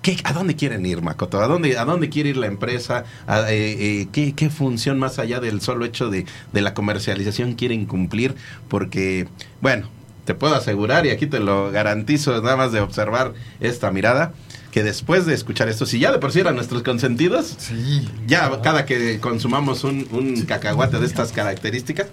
[0.02, 1.40] ¿qué- ¿a dónde quieren ir, Makoto?
[1.40, 3.04] ¿A dónde, a dónde quiere ir la empresa?
[3.26, 7.54] ¿A, eh, eh, ¿qué, qué función más allá del solo hecho de, de la comercialización
[7.54, 8.34] quieren cumplir?
[8.68, 9.26] Porque,
[9.60, 9.88] bueno,
[10.24, 14.34] te puedo asegurar, y aquí te lo garantizo, nada más de observar esta mirada,
[14.78, 17.56] que después de escuchar esto, si ya de por sí eran nuestros consentidos,
[18.28, 22.06] ya cada que consumamos un, un cacahuate de estas características,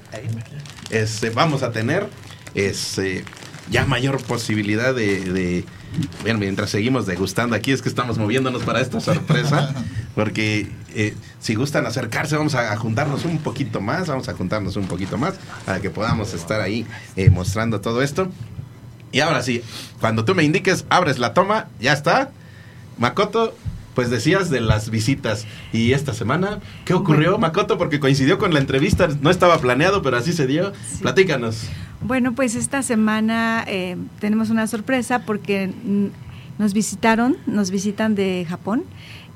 [0.90, 2.08] este, vamos a tener
[2.56, 3.24] este,
[3.70, 5.66] ya mayor posibilidad de, de-
[6.24, 9.72] bueno, mientras seguimos degustando aquí, es que estamos moviéndonos para esta sorpresa,
[10.16, 14.76] porque eh, si gustan acercarse, vamos a, a juntarnos un poquito más, vamos a juntarnos
[14.76, 15.36] un poquito más,
[15.68, 18.28] para que podamos estar ahí eh, mostrando todo esto.
[19.12, 19.62] Y ahora sí,
[20.02, 22.32] cuando tú me indiques, abres la toma, ya está.
[22.98, 23.56] Makoto,
[23.96, 25.48] pues decías de las visitas.
[25.74, 27.78] Y esta semana, ¿qué ocurrió, Makoto?
[27.78, 30.74] Porque coincidió con la entrevista, no estaba planeado, pero así se dio.
[31.02, 31.70] Platícanos.
[32.02, 35.72] Bueno, pues esta semana eh, tenemos una sorpresa porque
[36.60, 38.84] nos visitaron, nos visitan de Japón.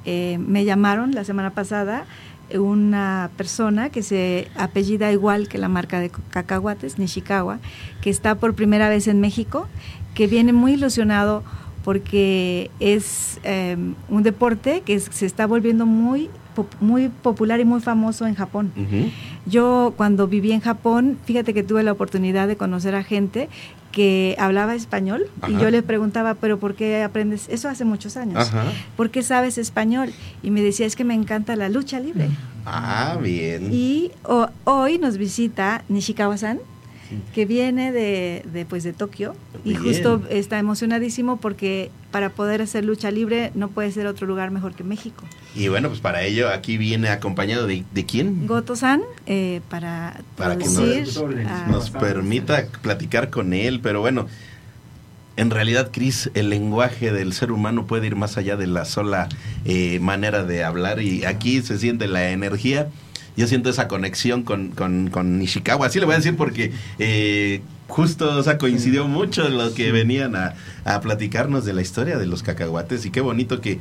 [0.05, 2.05] Eh, me llamaron la semana pasada
[2.49, 7.59] eh, una persona que se apellida igual que la marca de cacahuates, Nishikawa,
[8.01, 9.67] que está por primera vez en México,
[10.13, 11.43] que viene muy ilusionado
[11.83, 13.77] porque es eh,
[14.09, 16.29] un deporte que se está volviendo muy,
[16.81, 18.71] muy popular y muy famoso en Japón.
[19.45, 23.49] Yo cuando viví en Japón, fíjate que tuve la oportunidad de conocer a gente
[23.91, 27.47] que hablaba español y yo le preguntaba, pero ¿por qué aprendes?
[27.49, 28.37] Eso hace muchos años.
[28.37, 28.65] Ajá.
[28.95, 30.11] ¿Por qué sabes español?
[30.43, 32.29] Y me decía, es que me encanta la lucha libre.
[32.65, 33.69] Ah, bien.
[33.73, 34.11] Y
[34.65, 36.59] hoy nos visita Nishikawa-san,
[37.33, 39.83] que viene de, de, pues, de Tokio y Bien.
[39.83, 44.73] justo está emocionadísimo porque para poder hacer lucha libre no puede ser otro lugar mejor
[44.73, 45.23] que México.
[45.55, 48.47] Y bueno, pues para ello aquí viene acompañado de, de quién?
[48.47, 54.27] Goto-san, eh, para, Para que producir, nos, ah, nos permita platicar con él, pero bueno,
[55.39, 59.29] en realidad, Cris, el lenguaje del ser humano puede ir más allá de la sola
[59.63, 62.89] eh, manera de hablar y aquí se siente la energía.
[63.39, 67.61] Yo siento esa conexión con, con, con Nishikawa, así le voy a decir porque eh,
[67.87, 72.25] justo o sea, coincidió mucho lo que venían a, a platicarnos de la historia de
[72.25, 73.79] los cacahuates y qué bonito que...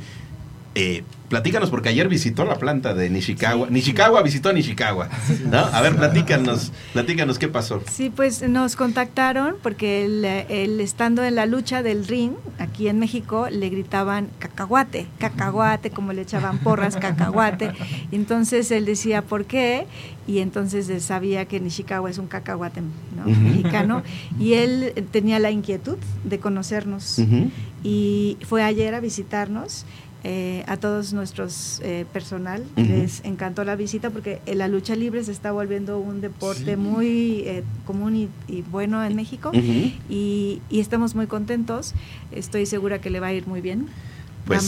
[0.75, 3.69] Eh, platícanos, porque ayer visitó la planta de Nishikawa.
[3.69, 5.09] Nishikawa visitó Nishikawa.
[5.49, 5.57] ¿no?
[5.57, 7.81] A ver, platícanos, platícanos qué pasó.
[7.91, 12.99] Sí, pues nos contactaron porque él, él estando en la lucha del ring, aquí en
[12.99, 17.71] México, le gritaban cacahuate, cacahuate, como le echaban porras, cacahuate.
[18.11, 19.85] Y entonces él decía, ¿por qué?
[20.27, 23.25] Y entonces él sabía que Nishikawa es un cacahuate ¿no?
[23.25, 24.03] Mexicano.
[24.39, 27.19] Y él tenía la inquietud de conocernos.
[27.83, 29.85] Y fue ayer a visitarnos.
[30.25, 32.85] Eh, a todos nuestros eh, personal Ujú.
[32.87, 36.75] les encantó la visita porque eh, la lucha libre se está volviendo un deporte Sí.
[36.75, 39.61] muy eh, común y, y bueno en México Ujú.
[40.09, 41.93] y, y estamos muy contentos.
[42.31, 43.87] Estoy segura que le va a ir muy bien.
[44.45, 44.67] Pues.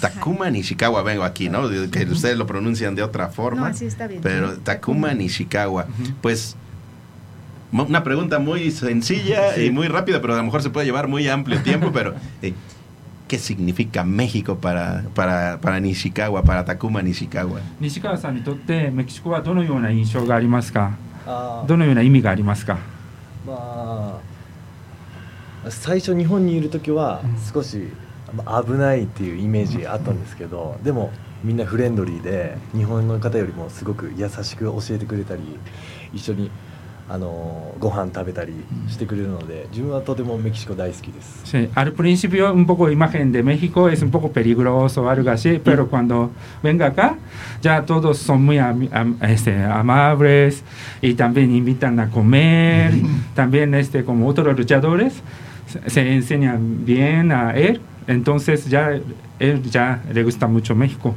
[0.00, 1.68] Takuma Nishikawa, vengo aquí, ¿no?
[1.90, 3.62] Que ustedes lo pronuncian de otra forma.
[3.62, 4.20] No, así está bien.
[4.22, 5.86] Pero Takuma Nishikawa,
[6.20, 6.56] pues
[7.72, 9.62] mo- una pregunta muy sencilla Sí.
[9.66, 12.52] y muy rápida, pero a lo mejor se puede llevar muy amplio tiempo, pero eh,
[13.28, 17.60] ¿qué significa México para, para, para Nishikawa, para Takuma Nishikawa?
[17.80, 20.96] 西川さんにとってメキシコはどのような印象がありますか
[21.66, 22.78] どのような意味がありますか
[23.46, 24.18] ま
[25.66, 27.20] あ最初日本にいる時は
[27.52, 27.88] 少し
[28.34, 31.12] まあ危ないっていうイメージあったんですけどでも
[31.44, 35.42] みんなフレンドリーで日本の方よりもすごく優しく教えてくれたり
[36.12, 36.50] 一緒に
[37.10, 38.52] あのご飯食べたり
[38.88, 41.46] してくれるので自分はとてもメキシコ大好きです。
[41.46, 46.30] Sí, al principio un poco imagen de México es un poco peligroso algo así, pero cuando
[46.62, 47.16] venga acá
[47.62, 50.62] ya todos son muy ami- am- este, amables
[51.00, 52.92] y también invitan a comer,
[53.34, 55.14] también este, como otros luchadores
[55.66, 58.90] se, se enseñan bien a él, entonces ya
[59.38, 61.14] él ya le gusta mucho México.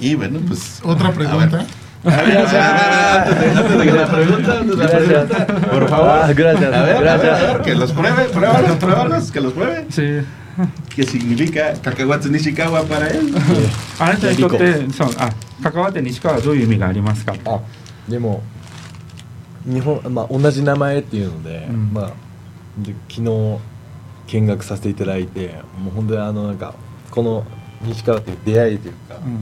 [0.00, 0.80] Y bueno, pues...
[0.84, 1.66] Otra pregunta.
[2.04, 2.52] Gracias.
[2.54, 5.24] Ah, antes de que la pregunta, antes de la Gracias.
[5.26, 6.08] pregunta, por favor.
[6.10, 7.40] Ah, gracias, A ver, gracias.
[7.40, 9.86] a ver, que los pruebe, pruébalos, pruébalos, que los pruebe.
[9.90, 10.02] Sí.
[10.94, 13.32] ¿Qué significa cacahuates Nishikawa para él?
[13.98, 15.30] あなたにとってそうあ
[15.62, 17.34] 関わって西川はどういう意味がありますか
[18.06, 18.42] でも
[19.64, 22.12] 日本、まあ、同じ名前っていうので,、うんまあ、
[22.78, 23.58] で昨日
[24.26, 26.74] 見学させていただいてもう本当にあのなんか
[27.10, 27.46] この
[27.82, 29.38] 西川っていう出会いというか、うん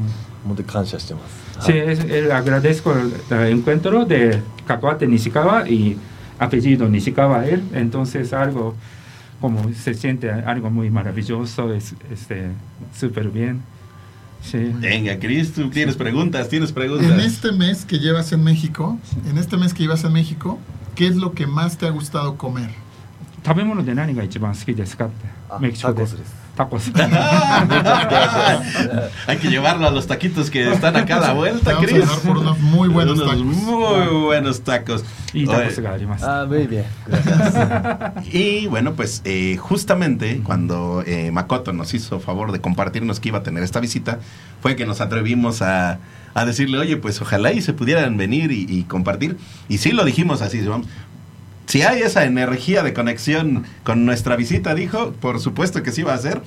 [0.47, 1.50] 本当に感謝してます。
[1.66, 5.98] Sí, es- él agradezco el, el encuentro de Cacahuate Nishikawa y
[6.40, 8.76] apellido Nishikawa él, entonces algo
[9.42, 12.48] como se siente algo muy maravilloso, es este
[12.98, 13.62] súper bien.
[14.42, 14.72] Sí.
[14.76, 17.10] Venga, Cris, tú tienes preguntas, tienes preguntas.
[17.10, 19.00] En este mes que llevas en México,
[19.30, 20.60] en este mes que llevas en México,
[20.94, 22.70] ¿qué es lo que más te ha gustado comer?
[23.46, 25.26] 食べ物で何が一番好きですかって
[25.60, 26.34] メキシコでタコスです
[29.27, 33.19] Hay que llevarlo a los taquitos que están acá a la vuelta, Vamos muy buenos
[33.19, 33.39] tacos.
[33.39, 35.05] Muy buenos tacos.
[35.33, 36.85] Y tacos de Ah, muy bien.
[38.33, 43.39] Y bueno, pues eh, justamente cuando eh, Makoto nos hizo favor de compartirnos que iba
[43.39, 44.19] a tener esta visita,
[44.61, 45.99] fue que nos atrevimos a,
[46.47, 49.37] decirle, oye, pues ojalá y se pudieran venir y, y compartir.
[49.69, 50.87] Y sí lo dijimos así, vamos,
[51.71, 56.15] si hay esa energía de conexión con nuestra visita, dijo, por supuesto que sí va
[56.15, 56.43] a ser.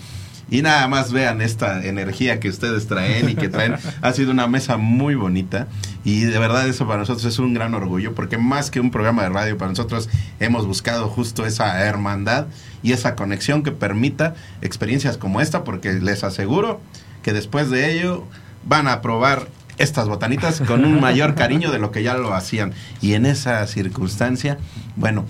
[0.51, 3.75] Y nada más vean esta energía que ustedes traen y que traen.
[4.01, 5.69] Ha sido una mesa muy bonita
[6.03, 9.23] y de verdad eso para nosotros es un gran orgullo porque más que un programa
[9.23, 10.09] de radio, para nosotros
[10.41, 12.47] hemos buscado justo esa hermandad
[12.83, 16.81] y esa conexión que permita experiencias como esta porque les aseguro
[17.21, 18.25] que después de ello
[18.65, 19.47] van a probar
[19.77, 22.73] estas botanitas con un mayor cariño de lo que ya lo hacían.
[23.01, 24.57] Y en esa circunstancia,
[24.95, 25.25] bueno,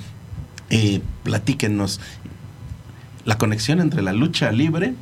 [0.69, 1.99] eh, platíquenos
[3.25, 4.93] la conexión entre la lucha libre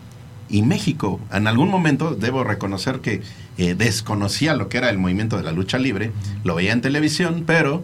[0.50, 1.20] y México.
[1.32, 3.22] En algún momento debo reconocer que
[3.58, 6.12] eh, desconocía lo que era el movimiento de la lucha libre,
[6.44, 7.84] lo veía en televisión, pero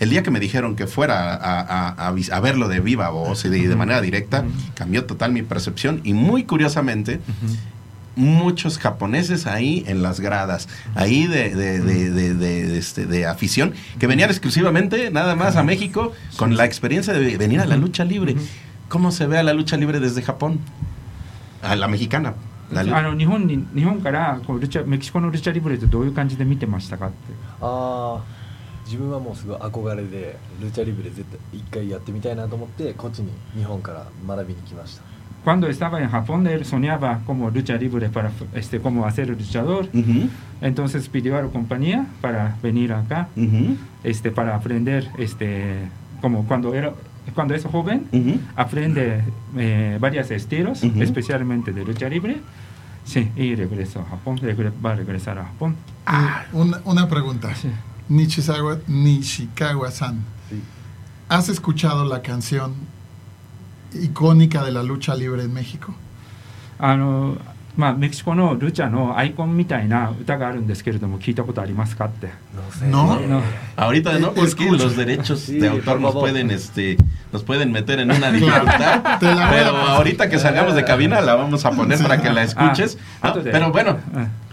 [0.00, 3.10] el día que me dijeron que fuera a, a- a vis- a verlo de viva
[3.10, 4.44] voz y de, de manera directa,
[4.74, 7.20] cambió total mi percepción y muy curiosamente
[8.19, 13.25] muchos japoneses ahí en las gradas, ahí de, de, de- de- de- de este, de
[13.25, 17.75] afición, que venían exclusivamente nada más a México con la experiencia de venir a la
[17.75, 18.35] lucha libre.
[18.87, 20.59] ¿Cómo se ve a la lucha libre desde Japón?
[21.61, 22.35] A la mexicana.
[22.71, 27.15] La lu- あの日本に日本からこうルチャメキシコのルチャリブレってどういう感じで見てましたかって。
[27.61, 28.23] ああ
[28.85, 35.01] 自分はもうすごい憧れでルチャリブレ絶対一回やってみたいなと思ってこっちに日本から学びに来ました
[35.44, 39.88] cuando estaba en Japón, él soñaba como lucha libre para este, como hacer luchador.
[39.94, 40.28] Ujú.
[40.60, 43.76] Entonces pidió a la compañía para venir acá, Ujú.
[44.04, 45.76] este, para aprender, este,
[46.20, 46.92] como cuando era,
[47.34, 48.38] cuando es joven, Ujú.
[48.54, 49.22] aprende
[49.56, 52.38] eh, varios estilos, especialmente de lucha libre.
[53.04, 55.74] Sí, y regresó a Japón, regre- va a regresar a Japón.
[56.52, 57.48] Una, una pregunta.
[58.10, 60.18] Nishizawa, Nishikawa-san.
[61.28, 62.74] ¿Has escuchado la canción
[63.93, 65.93] icónica de la lucha libre en México?
[66.77, 67.37] あの
[67.77, 72.29] まあ、メキシコのルチャのアイコンみたいな歌があるんですけれども聞いたことありますかって。
[72.89, 73.19] No.
[73.75, 74.81] Ahorita no, porque Escucha.
[74.83, 76.21] los derechos Sí, de autor por nos favor.
[76.29, 76.95] pueden, este,
[77.33, 79.19] nos pueden meter en una dificultad.
[79.19, 79.89] Te la voy a pero pasar.
[79.97, 82.97] ahorita que salgamos de cabina la vamos a poner para que la escuches.
[83.21, 83.97] Ah, No, antes de- pero bueno,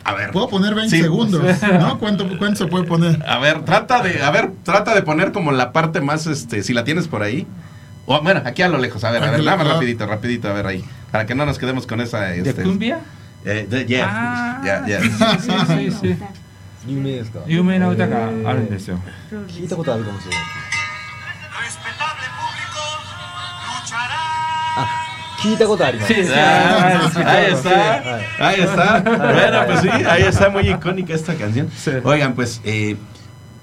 [0.02, 0.30] a ver.
[0.32, 1.02] Puedo poner 20 Sí.
[1.02, 1.42] segundos,
[1.80, 1.98] ¿no?
[2.00, 3.22] ¿Cuánto, ¿Cuánto se puede poner?
[3.28, 6.72] A ver, trata de, a ver, trata de poner como la parte más, este, si
[6.72, 7.46] la tienes por ahí.
[8.06, 9.72] O, bueno, aquí a lo lejos, a ver, a Aquí ver, a nada lo- más
[9.72, 9.74] ah.
[9.74, 10.84] rapidito, rapidito, a ver ahí.
[11.10, 12.98] Para que no nos quedemos con esa, ¿De este, cumbia?
[13.44, 15.00] eh, de- yeah, Ah, yeah, yeah.
[15.38, 16.16] sí, sí, sí.
[16.84, 18.98] 有名ですか有名な歌があるんですよ。
[19.46, 20.40] 聞いたことあるかもしれない
[24.76, 24.86] あ
[25.40, 28.42] 聞いたことあります Sí, sí, Ah, ah, sí, ahí claro, está, sí.
[28.42, 29.00] ahí está.
[29.00, 31.68] Bueno, pues sí, ahí está muy icónica esta canción.
[32.04, 32.96] Oigan, pues eh,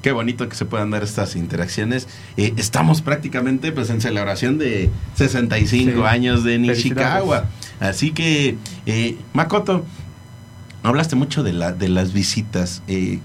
[0.05, 2.09] qué bonito que se puedan dar estas interacciones.
[2.37, 6.03] Eh, estamos prácticamente pues en celebración de 65 Sí.
[6.07, 6.59] años de.
[6.59, 7.47] Nishikawa.
[7.81, 9.87] Así que, eh, Makoto,
[10.83, 12.83] hablaste mucho de, la, de las visitas.
[12.87, 13.21] Eh,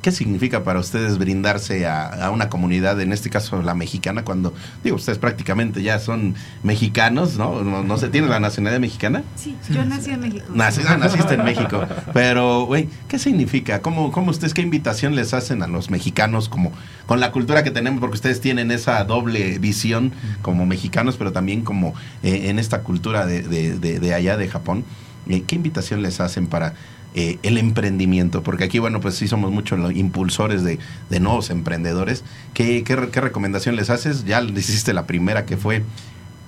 [0.00, 4.54] ¿Qué significa para ustedes brindarse a, a una comunidad, en este caso la mexicana, cuando,
[4.84, 7.64] digo, ustedes prácticamente ya son mexicanos, ¿no?
[7.64, 9.24] No, no sé, ¿tienen la nacionalidad mexicana?
[9.34, 10.46] Sí, yo nací en México.
[10.54, 11.84] Nací- ah, naciste en México.
[12.14, 13.82] Pero, güey, ¿qué significa?
[13.82, 16.70] ¿Cómo, ¿Cómo ustedes, qué invitación les hacen a los mexicanos como
[17.06, 17.98] con la cultura que tenemos?
[18.00, 23.26] Porque ustedes tienen esa doble visión como mexicanos, pero también como eh, en esta cultura
[23.26, 24.84] de, de- de- de allá de Japón.
[25.28, 26.74] Eh, ¿Qué invitación les hacen para
[27.14, 28.42] eh, el emprendimiento?
[28.42, 30.78] Porque aquí, bueno, pues sí somos muchos los impulsores de,
[31.10, 32.24] de nuevos emprendedores.
[32.54, 34.24] ¿Qué, qué, qué recomendación les haces?
[34.24, 35.82] Ya les hiciste la primera que fue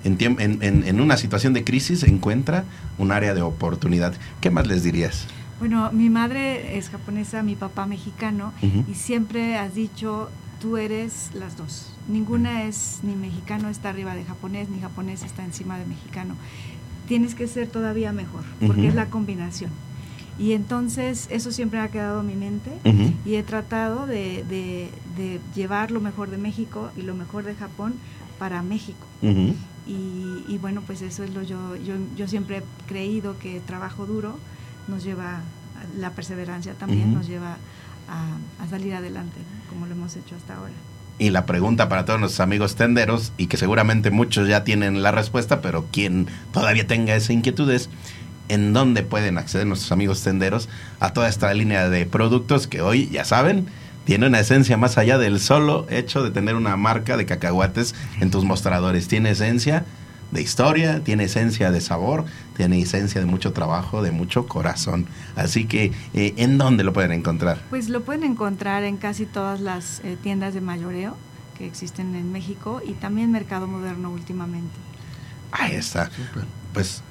[0.04, 2.64] en, en, en- una situación de crisis encuentra
[2.98, 4.14] un área de oportunidad.
[4.40, 5.26] ¿Qué más les dirías?
[5.58, 8.84] Bueno, mi madre es japonesa, mi papá mexicano, Ujú.
[8.90, 11.92] y siempre has dicho, tú eres las dos.
[12.08, 16.34] Ninguna es, ni mexicano está arriba de japonés, ni japonés está encima de mexicano.
[17.06, 18.88] Tienes que ser todavía mejor, porque Ujú.
[18.88, 19.70] es la combinación.
[20.40, 22.70] Y entonces eso siempre ha quedado en mi mente
[23.26, 27.54] y he tratado de, de- de llevar lo mejor de México y lo mejor de
[27.54, 27.94] Japón
[28.38, 29.06] para México.
[29.86, 34.06] Y, y bueno, pues eso es lo yo, yo, yo siempre he creído que trabajo
[34.06, 34.38] duro
[34.88, 35.40] nos lleva,
[35.98, 37.56] la perseverancia también nos lleva
[38.08, 39.68] a, a salir adelante, ¿no?
[39.70, 40.72] como lo hemos hecho hasta ahora.
[41.18, 45.12] Y la pregunta para todos nuestros amigos tenderos, y que seguramente muchos ya tienen la
[45.12, 47.90] respuesta, pero quien todavía tenga esa inquietud es,
[48.50, 50.68] ¿en dónde pueden acceder nuestros amigos tenderos
[50.98, 53.66] a toda esta línea de productos que hoy, ya saben,
[54.04, 58.30] tiene una esencia más allá del solo hecho de tener una marca de cacahuates en
[58.30, 59.08] tus mostradores?
[59.08, 59.84] Tiene esencia
[60.32, 62.24] de historia, tiene esencia de sabor,
[62.56, 65.06] tiene esencia de mucho trabajo, de mucho corazón.
[65.36, 67.60] Así que, eh, ¿en dónde lo pueden encontrar?
[67.70, 71.16] Pues lo pueden encontrar en casi todas las eh, tiendas de mayoreo
[71.56, 74.74] que existen en México y también Mercado Moderno últimamente.
[75.52, 76.10] Ahí está.
[76.72, 77.02] Pues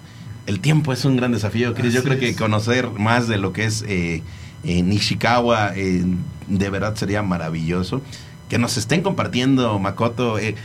[0.50, 1.94] el tiempo es un gran desafío, Cris.
[1.94, 4.24] Yo creo que conocer más de lo que es eh,
[4.64, 6.04] eh, Nishikawa eh,
[6.48, 8.02] de verdad sería maravilloso.
[8.50, 10.56] Que nos estén compartiendo, Makoto, eh,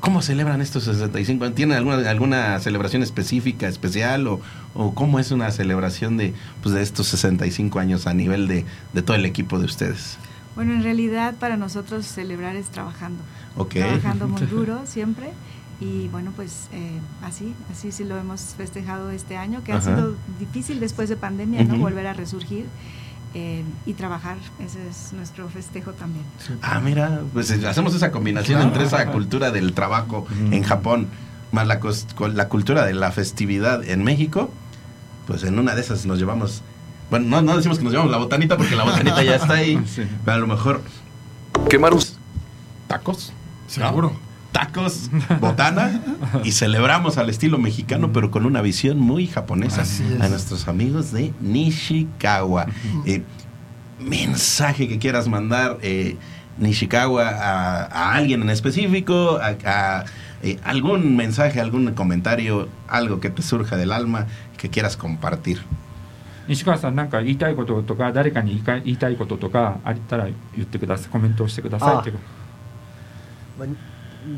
[0.00, 1.56] ¿cómo celebran estos 65 años?
[1.56, 4.26] ¿Tienen alguna, alguna celebración específica, especial?
[4.28, 4.40] O,
[4.74, 9.02] o cómo es una celebración de, pues, de estos 65 años a nivel de, de
[9.02, 10.18] todo el equipo de ustedes?
[10.54, 13.22] Bueno, en realidad para nosotros celebrar es trabajando.
[13.70, 15.30] Trabajando muy duro siempre.
[15.82, 20.14] Y bueno, pues eh, así, así sí lo hemos festejado este año, que ha sido
[20.38, 21.76] difícil después de pandemia, ¿no?
[21.76, 22.66] Volver a resurgir
[23.34, 24.36] eh, y trabajar.
[24.60, 26.24] Ese es nuestro festejo también.
[26.62, 28.68] Ah, mira, pues eh, hacemos esa combinación Claro.
[28.68, 31.08] entre esa cultura del trabajo en Japón
[31.50, 31.80] más la,
[32.32, 34.50] la cultura de la festividad en México.
[35.26, 36.62] Pues en una de esas nos llevamos.
[37.10, 39.82] Bueno, no, no decimos que nos llevamos la botanita porque la botanita ya está ahí.
[40.24, 40.80] Pero a lo mejor.
[41.68, 41.92] Quemar
[42.86, 43.32] tacos.
[43.76, 43.86] ¿no?
[43.86, 46.01] Seguro Tacos, botana
[46.43, 49.81] y celebramos al estilo mexicano, pero con una visión muy japonesa.
[49.83, 50.21] Así es.
[50.21, 52.67] A nuestros amigos de Nishikawa.
[53.05, 53.21] Eh,
[53.99, 56.17] mensaje que quieras mandar, eh,
[56.57, 60.05] Nishikawa, a, a alguien en específico, a, a,
[60.41, 64.27] eh, algún mensaje, algún comentario, algo que te surja del alma
[64.57, 65.59] que quieras compartir.
[66.47, 72.19] 西川さんなんか言いたいこととか誰かに言いか言いたいこととかあったら言ってくださいコメントをしてくださいあっていう
[73.59, 73.67] まあ、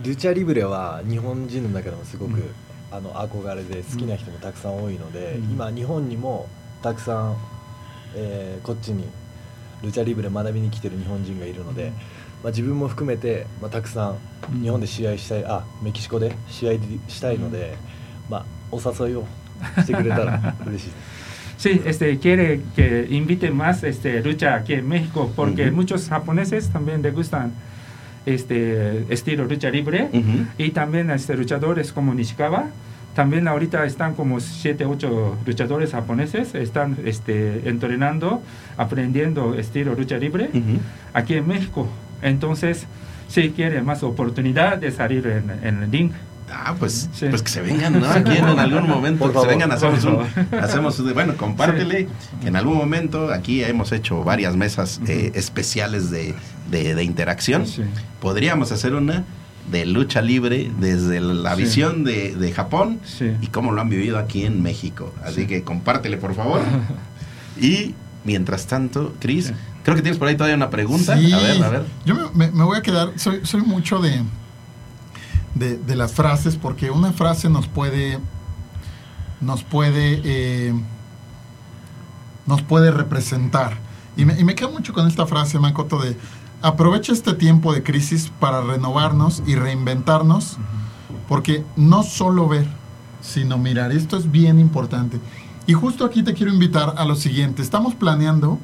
[0.03, 2.43] ルチャリブレは日本人の中でもすごく、
[2.91, 5.53] あの憧れで好きな人もたくさん多いので、うん。
[5.53, 6.49] 今日本にも
[6.83, 7.37] たくさん、
[8.15, 9.05] えーこっちに
[9.83, 11.93] ルチャリブレ学びに来てる日本人がいるので、
[12.43, 14.15] まあ、自分も含めて、まあ、たくさ
[14.51, 14.61] うん。
[14.61, 16.73] ん日本で試合したい、あメキシコで試合
[17.09, 17.77] したいので、
[18.31, 19.27] まあ、お誘いを
[19.79, 20.91] してくれたら嬉しい。
[20.91, 21.15] で す
[21.57, 27.01] Sí, este, quiere que invite más este, lucha aquí en México porque muchos japoneses también
[27.01, 27.53] les gustan
[28.27, 30.09] este estilo lucha libre
[30.59, 32.67] y también este, luchadores como Nishikawa.
[33.15, 38.43] También ahorita están como 7, 8 luchadores japoneses, están este, entrenando,
[38.77, 40.51] aprendiendo estilo lucha libre
[41.13, 41.89] aquí en México.
[42.23, 42.87] Entonces,
[43.29, 46.11] si quiere más oportunidad de salir en, en el ring.
[46.53, 47.27] Ah, pues, Sí.
[47.31, 48.07] pues que se vengan, ¿no?
[48.09, 50.19] Aquí en algún momento, Por que se vengan, hacemos un,
[50.61, 52.09] hacemos, un- bueno, compártele,
[52.41, 56.35] que en algún momento aquí hemos hecho varias mesas eh, especiales de,
[56.71, 57.67] de- de interacción.
[57.67, 57.83] Sí.
[58.21, 59.25] Podríamos hacer una
[59.71, 61.63] de lucha libre desde la Sí.
[61.63, 63.33] visión de, de Japón Sí.
[63.41, 65.13] y cómo lo han vivido aquí en México.
[65.25, 65.47] Así Sí.
[65.47, 66.61] que compártele, por favor.
[67.61, 67.95] Y
[68.25, 69.53] mientras tanto, Cris, Sí.
[69.85, 71.17] creo que tienes por ahí todavía una pregunta.
[71.19, 71.33] Sí.
[71.33, 71.83] A ver, a ver.
[72.05, 74.23] Yo me, me- me voy a quedar, soy, soy mucho de,
[75.55, 78.19] de, de las frases, porque una frase nos puede,
[79.41, 80.75] nos puede, eh,
[82.47, 83.79] nos puede representar.
[84.17, 86.17] Y me, y me quedo mucho con esta frase, Makoto, de
[86.63, 90.57] aprovecha este tiempo de crisis para renovarnos y reinventarnos,
[91.29, 92.67] porque no solo ver,
[93.21, 93.93] sino mirar.
[93.93, 95.21] Esto es bien importante.
[95.67, 97.63] Y justo aquí te quiero invitar a lo siguiente.
[97.63, 98.59] Estamos planeando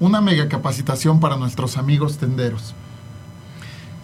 [0.00, 2.74] una mega capacitación para nuestros amigos tenderos.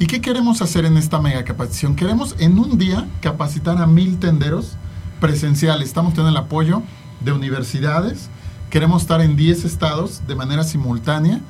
[0.02, 1.94] ¿Y qué queremos hacer en esta mega capacitación?
[1.94, 4.76] Queremos en un día capacitar a mil tenderos
[5.20, 5.86] presenciales.
[5.86, 6.82] Estamos teniendo el apoyo
[7.20, 8.28] de universidades.
[8.68, 11.40] Queremos estar en 10 estados de manera simultánea.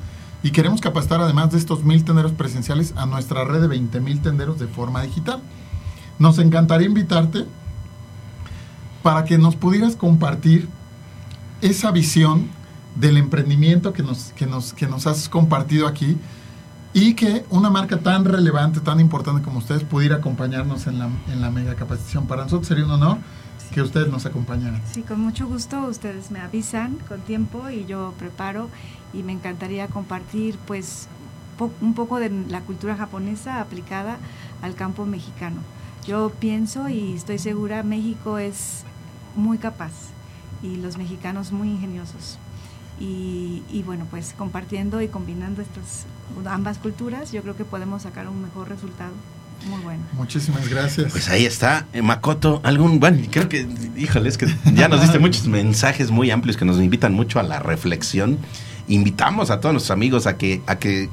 [0.43, 4.21] Y queremos capacitar además de estos mil tenderos presenciales a nuestra red de 20 mil
[4.21, 5.41] tenderos de forma digital.
[6.19, 7.47] Nos encantaría invitarte
[9.01, 10.69] para que nos pudieras compartir
[11.61, 12.49] esa visión
[12.93, 16.19] del emprendimiento que nos, que nos, que nos has compartido aquí
[16.93, 21.41] y que una marca tan relevante, tan importante como ustedes pudiera acompañarnos en la, en
[21.41, 22.27] la mega capacitación.
[22.27, 23.17] Para nosotros sería un honor
[23.73, 24.81] que ustedes nos acompañaran.
[24.91, 25.87] Sí, con mucho gusto.
[25.87, 28.69] Ustedes me avisan con tiempo y yo preparo
[29.13, 31.07] y me encantaría compartir pues
[31.57, 34.17] po- un poco de la cultura japonesa aplicada
[34.61, 35.61] al campo mexicano.
[36.05, 38.83] Yo pienso y estoy segura, México es
[39.35, 39.93] muy capaz
[40.61, 42.37] y los mexicanos muy ingeniosos.
[42.99, 46.05] Y, y bueno, pues compartiendo y combinando estas
[46.45, 49.11] ambas culturas, yo creo que podemos sacar un mejor resultado.
[49.69, 50.03] Muy bueno.
[50.13, 51.11] Muchísimas gracias.
[51.11, 53.65] Pues ahí está, eh, Makoto, algún, bueno, creo que,
[53.95, 57.43] híjole, es que ya nos diste muchos mensajes muy amplios que nos invitan mucho a
[57.43, 58.39] la reflexión.
[58.87, 61.09] Invitamos a todos nuestros amigos a que, a que,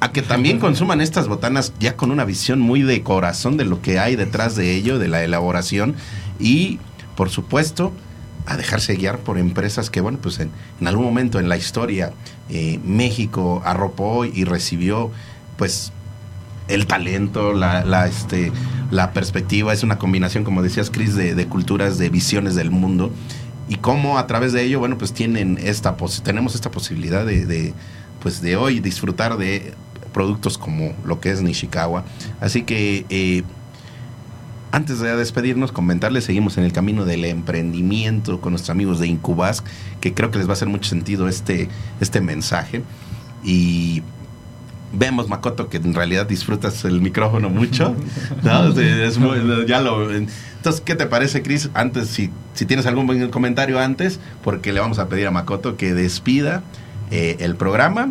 [0.00, 3.82] a que también consuman estas botanas ya con una visión muy de corazón de lo
[3.82, 5.94] que hay detrás de ello, de la elaboración
[6.38, 6.78] y,
[7.16, 7.92] por supuesto,
[8.46, 10.50] a dejarse guiar por empresas que, bueno, pues en,
[10.80, 12.12] en algún momento en la historia
[12.48, 15.10] eh, México arropó y recibió,
[15.56, 15.92] pues,
[16.68, 18.52] el talento, la, este,
[18.90, 23.10] la perspectiva, es una combinación, como decías, Chris, de, culturas, de visiones del mundo.
[23.68, 27.74] Y cómo a través de ello, bueno, pues tienen esta tenemos esta posibilidad de, de,
[28.20, 29.72] pues de hoy disfrutar de
[30.12, 32.04] productos como lo que es Nishikawa.
[32.40, 33.42] Así que eh,
[34.72, 39.62] antes de despedirnos, comentarles, seguimos en el camino del emprendimiento con nuestros amigos de Incubas,
[40.00, 41.68] que creo que les va a hacer mucho sentido este,
[42.00, 42.82] este mensaje.
[43.44, 44.02] Y
[44.94, 47.94] vemos, Makoto, que en realidad disfrutas el micrófono mucho.
[48.42, 48.68] ¿no?
[48.70, 51.70] Es- es muy- ya lo, entonces, ¿qué te parece, Chris?
[51.74, 55.76] Antes, si, si tienes algún buen comentario antes, porque le vamos a pedir a Makoto
[55.76, 56.62] que despida
[57.10, 58.10] eh, el programa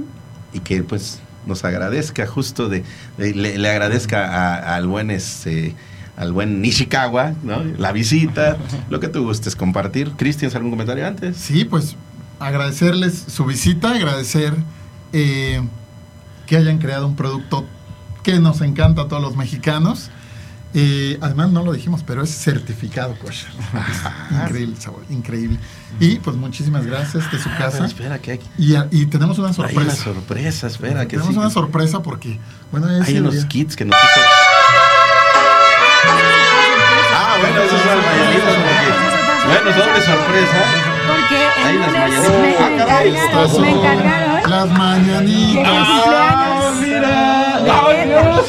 [0.53, 2.83] y que pues nos agradezca justo de,
[3.17, 5.73] de- le, le agradezca al buen este
[6.21, 7.63] al buen Nishikawa, ¿no?
[7.77, 8.57] La visita,
[8.89, 10.11] lo que tú gustes compartir.
[10.17, 11.35] Chris, ¿tienes algún comentario antes?
[11.35, 11.95] Sí, pues
[12.39, 14.53] agradecerles su visita, agradecer
[15.13, 15.61] eh,
[16.47, 17.65] que hayan creado un producto
[18.23, 20.09] que nos encanta a todos los mexicanos.
[20.73, 23.49] Eh, además, no lo dijimos, pero es certificado kosher.
[24.31, 25.59] Increíble sabor, increíble.
[25.99, 27.71] Y pues muchísimas gracias de su Ah, casa.
[27.79, 29.81] pero espera, que hay, Y, tenemos una hay sorpresa.
[29.81, 31.39] una sorpresa, espera, que tenemos sí.
[31.39, 32.39] una sorpresa porque,
[32.71, 34.21] bueno, es Hay unos día- kits que nos hizo.
[37.41, 38.53] Bueno, esos son las mañanitas.
[38.55, 39.11] porque-
[39.47, 40.59] Bueno, doble sorpresa.
[41.07, 42.31] Porque Hay el lunes mañanitas.
[42.31, 45.87] me, Ah, me encargaron, me encargaron Las mañanitas.
[45.87, 46.75] cumpleaños.
[46.81, 47.59] mira.
[47.61, 48.23] de ¡Ay, Edgar.
[48.33, 48.45] Dios!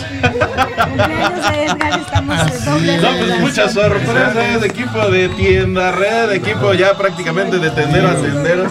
[0.88, 6.72] Cumpleaños de Edgar, estamos de doble No, pues muchas sorpresas, equipo de tienda red, equipo
[6.74, 8.66] ya prácticamente de tendero a tendero.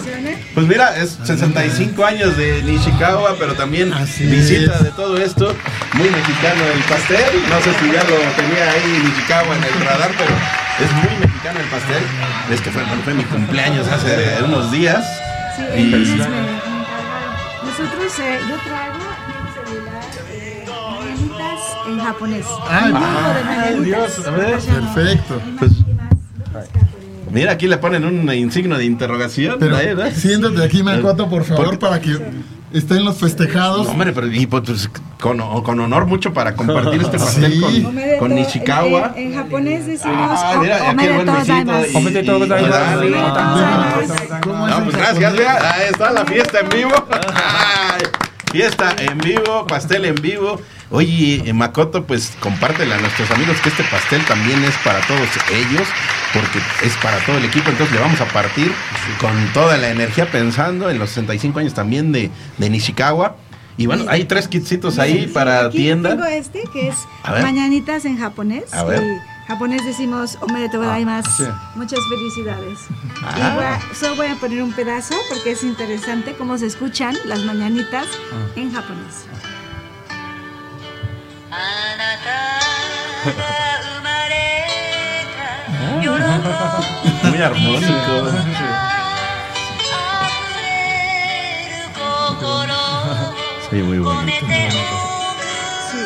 [0.54, 4.84] Pues mira, es 65 años de Nishikawa, pero también Así visita es.
[4.84, 5.54] de todo esto.
[5.94, 7.24] Muy mexicano el pastel.
[7.48, 10.30] No sé si ya lo tenía ahí Nishikawa en el radar, pero
[10.84, 12.02] es muy mexicano el pastel.
[12.50, 15.02] Es que fue, fue mi cumpleaños hace unos días.
[15.56, 16.72] Sí, Y- me.
[17.64, 18.98] Nosotros, eh, yo traigo
[20.28, 21.28] en
[21.90, 22.46] eh, en japonés.
[22.68, 22.92] Ay.
[23.84, 24.58] Dios, a ver.
[24.58, 25.40] Perfecto.
[25.58, 25.72] Pues,
[27.32, 29.56] mira, aquí le ponen un insigno de interrogación.
[29.58, 30.12] Pero ahí, ¿verdad?
[30.14, 32.16] siéntate aquí, Makoto, por favor, para que
[32.72, 33.86] estén los festejados.
[33.86, 34.88] No, hombre, pero y, pues,
[35.20, 37.82] con, con honor mucho para compartir este pastel Sí.
[37.82, 39.12] con, con Nishikawa.
[39.16, 41.54] En, en- japonés decimos Ah, mira, aquí el buen omedetou besito.
[41.54, 41.90] gozaimasu.
[41.92, 42.72] y- Omedetou y- gozaimasu.
[42.72, 43.06] Dale.
[43.16, 44.40] Omedetou gozaimasu.
[44.42, 44.96] ¿Cómo es No, pues japonés?
[44.96, 46.92] gracias, vea, ahí está la fiesta en vivo.
[48.52, 50.60] Fiesta en vivo, pastel en vivo.
[50.92, 55.26] Oye, eh, Makoto, pues compártela a nuestros amigos que este pastel también es para todos
[55.50, 55.88] ellos,
[56.34, 58.70] porque es para todo el equipo, entonces le vamos a partir
[59.18, 63.36] con toda la energía pensando en los 65 años también de, de Nishikawa.
[63.78, 66.10] Y bueno, hay tres kitsitos ahí para Aquí tienda.
[66.10, 66.96] Tengo este que es
[67.42, 68.72] mañanitas en japonés.
[68.74, 69.02] A ver.
[69.02, 71.44] Y japonés decimos omedetou gozaimasu.
[71.44, 71.50] sí.
[71.74, 72.78] Muchas felicidades.
[73.24, 73.34] Ah.
[73.38, 77.16] Y voy a- solo voy a poner un pedazo porque es interesante cómo se escuchan
[77.24, 78.46] las mañanitas Ah.
[78.56, 79.24] en japonés.
[87.24, 88.30] Muy armónico.
[93.70, 94.46] Sí, muy bonito.
[95.90, 95.98] Sí.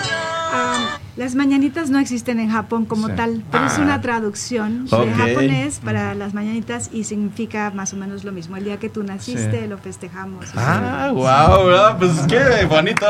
[0.52, 0.82] Am,
[1.16, 3.14] las mañanitas no existen en Japón como Sí.
[3.16, 3.82] tal, pero es Ah.
[3.82, 5.06] una traducción Ok.
[5.06, 8.56] de japonés para las mañanitas y significa más o menos lo mismo.
[8.56, 9.66] El día que tú naciste Sí.
[9.68, 10.46] lo festejamos.
[10.56, 13.06] Ah, wow, pues qué bonito.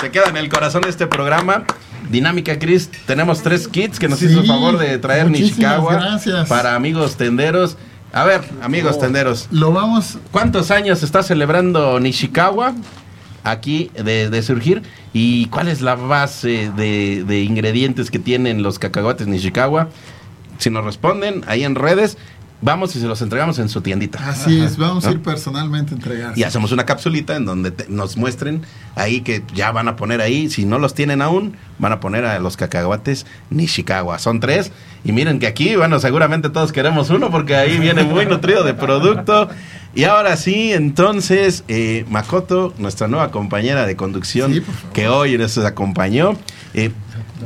[0.00, 1.64] Se queda en el corazón este programa.
[2.10, 5.94] Dinámica Chris, tenemos tres kits que nos Sí, hizo el favor de traer muchísimas Nishikawa
[5.94, 6.48] gracias.
[6.48, 7.76] para amigos tenderos.
[8.14, 10.18] A ver, amigos tenderos, Lo vamos.
[10.32, 12.74] ¿cuántos años está celebrando Nishikawa
[13.44, 14.82] aquí de, surgir?
[15.12, 19.88] ¿Y cuál es la base de, de ingredientes que tienen los cacahuates Nishikawa?
[20.58, 22.18] Si nos responden ahí en redes,
[22.62, 24.18] vamos y se los entregamos en su tiendita.
[24.26, 26.32] Así es, vamos a ir personalmente a entregar.
[26.38, 28.62] Y hacemos una capsulita en donde te- nos muestren
[28.94, 32.24] ahí que ya van a poner ahí, si no los tienen aún, van a poner
[32.24, 34.18] a los cacahuates Nishikawa.
[34.18, 34.72] Son tres.
[35.04, 38.72] Y miren que aquí, bueno, seguramente todos queremos uno porque ahí viene muy nutrido de
[38.74, 39.48] producto.
[39.94, 44.62] Y ahora sí, entonces, eh, Makoto, nuestra nueva compañera de conducción, Sí,
[44.94, 46.34] que hoy nos acompañó,
[46.72, 46.92] eh,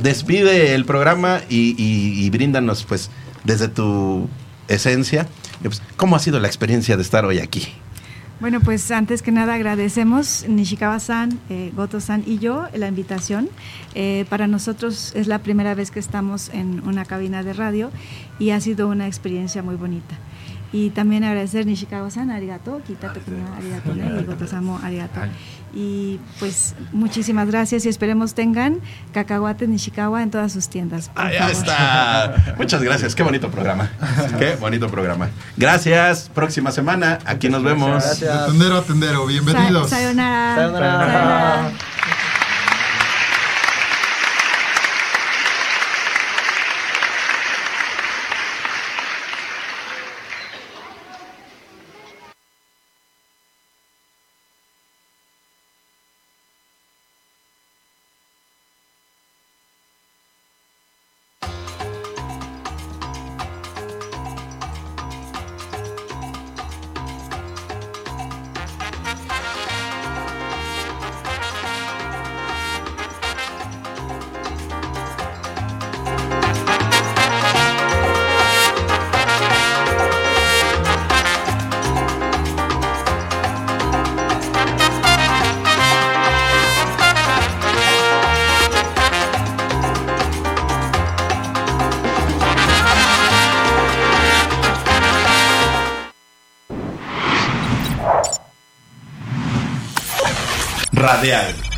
[0.01, 3.09] despide el programa y, y- y bríndanos, pues,
[3.43, 4.29] desde tu
[4.67, 5.25] esencia, eh,
[5.63, 7.67] pues, ¿cómo ha sido la experiencia de estar hoy aquí?
[8.39, 13.49] Bueno, pues antes que nada agradecemos Nishikawa-san, eh, Goto-san y yo la invitación.
[13.95, 17.89] Eh, para nosotros es la primera vez que estamos en una cabina de radio
[18.37, 20.15] y ha sido una experiencia muy bonita.
[20.71, 23.21] Y también agradecer Nishikawa-san, arigato, quítate
[23.57, 25.21] arigato, y Goto-san arigato.
[25.73, 28.79] Y pues muchísimas gracias y esperemos tengan
[29.13, 31.11] cacahuate Nishikawa en todas sus tiendas.
[31.13, 31.51] favor.
[31.51, 32.55] está.
[32.57, 33.13] Muchas gracias.
[33.15, 33.89] Qué bonito programa.
[34.39, 35.29] Qué bonito programa.
[35.57, 36.29] Gracias.
[36.33, 37.19] Próxima semana.
[37.25, 37.89] Aquí nos vemos.
[38.03, 38.41] Gracias.
[38.45, 39.89] De tendero a tendero, bienvenidos.
[39.89, 40.55] Sa- sayonara.
[40.55, 40.99] Sayonara.
[40.99, 41.71] Sayonara.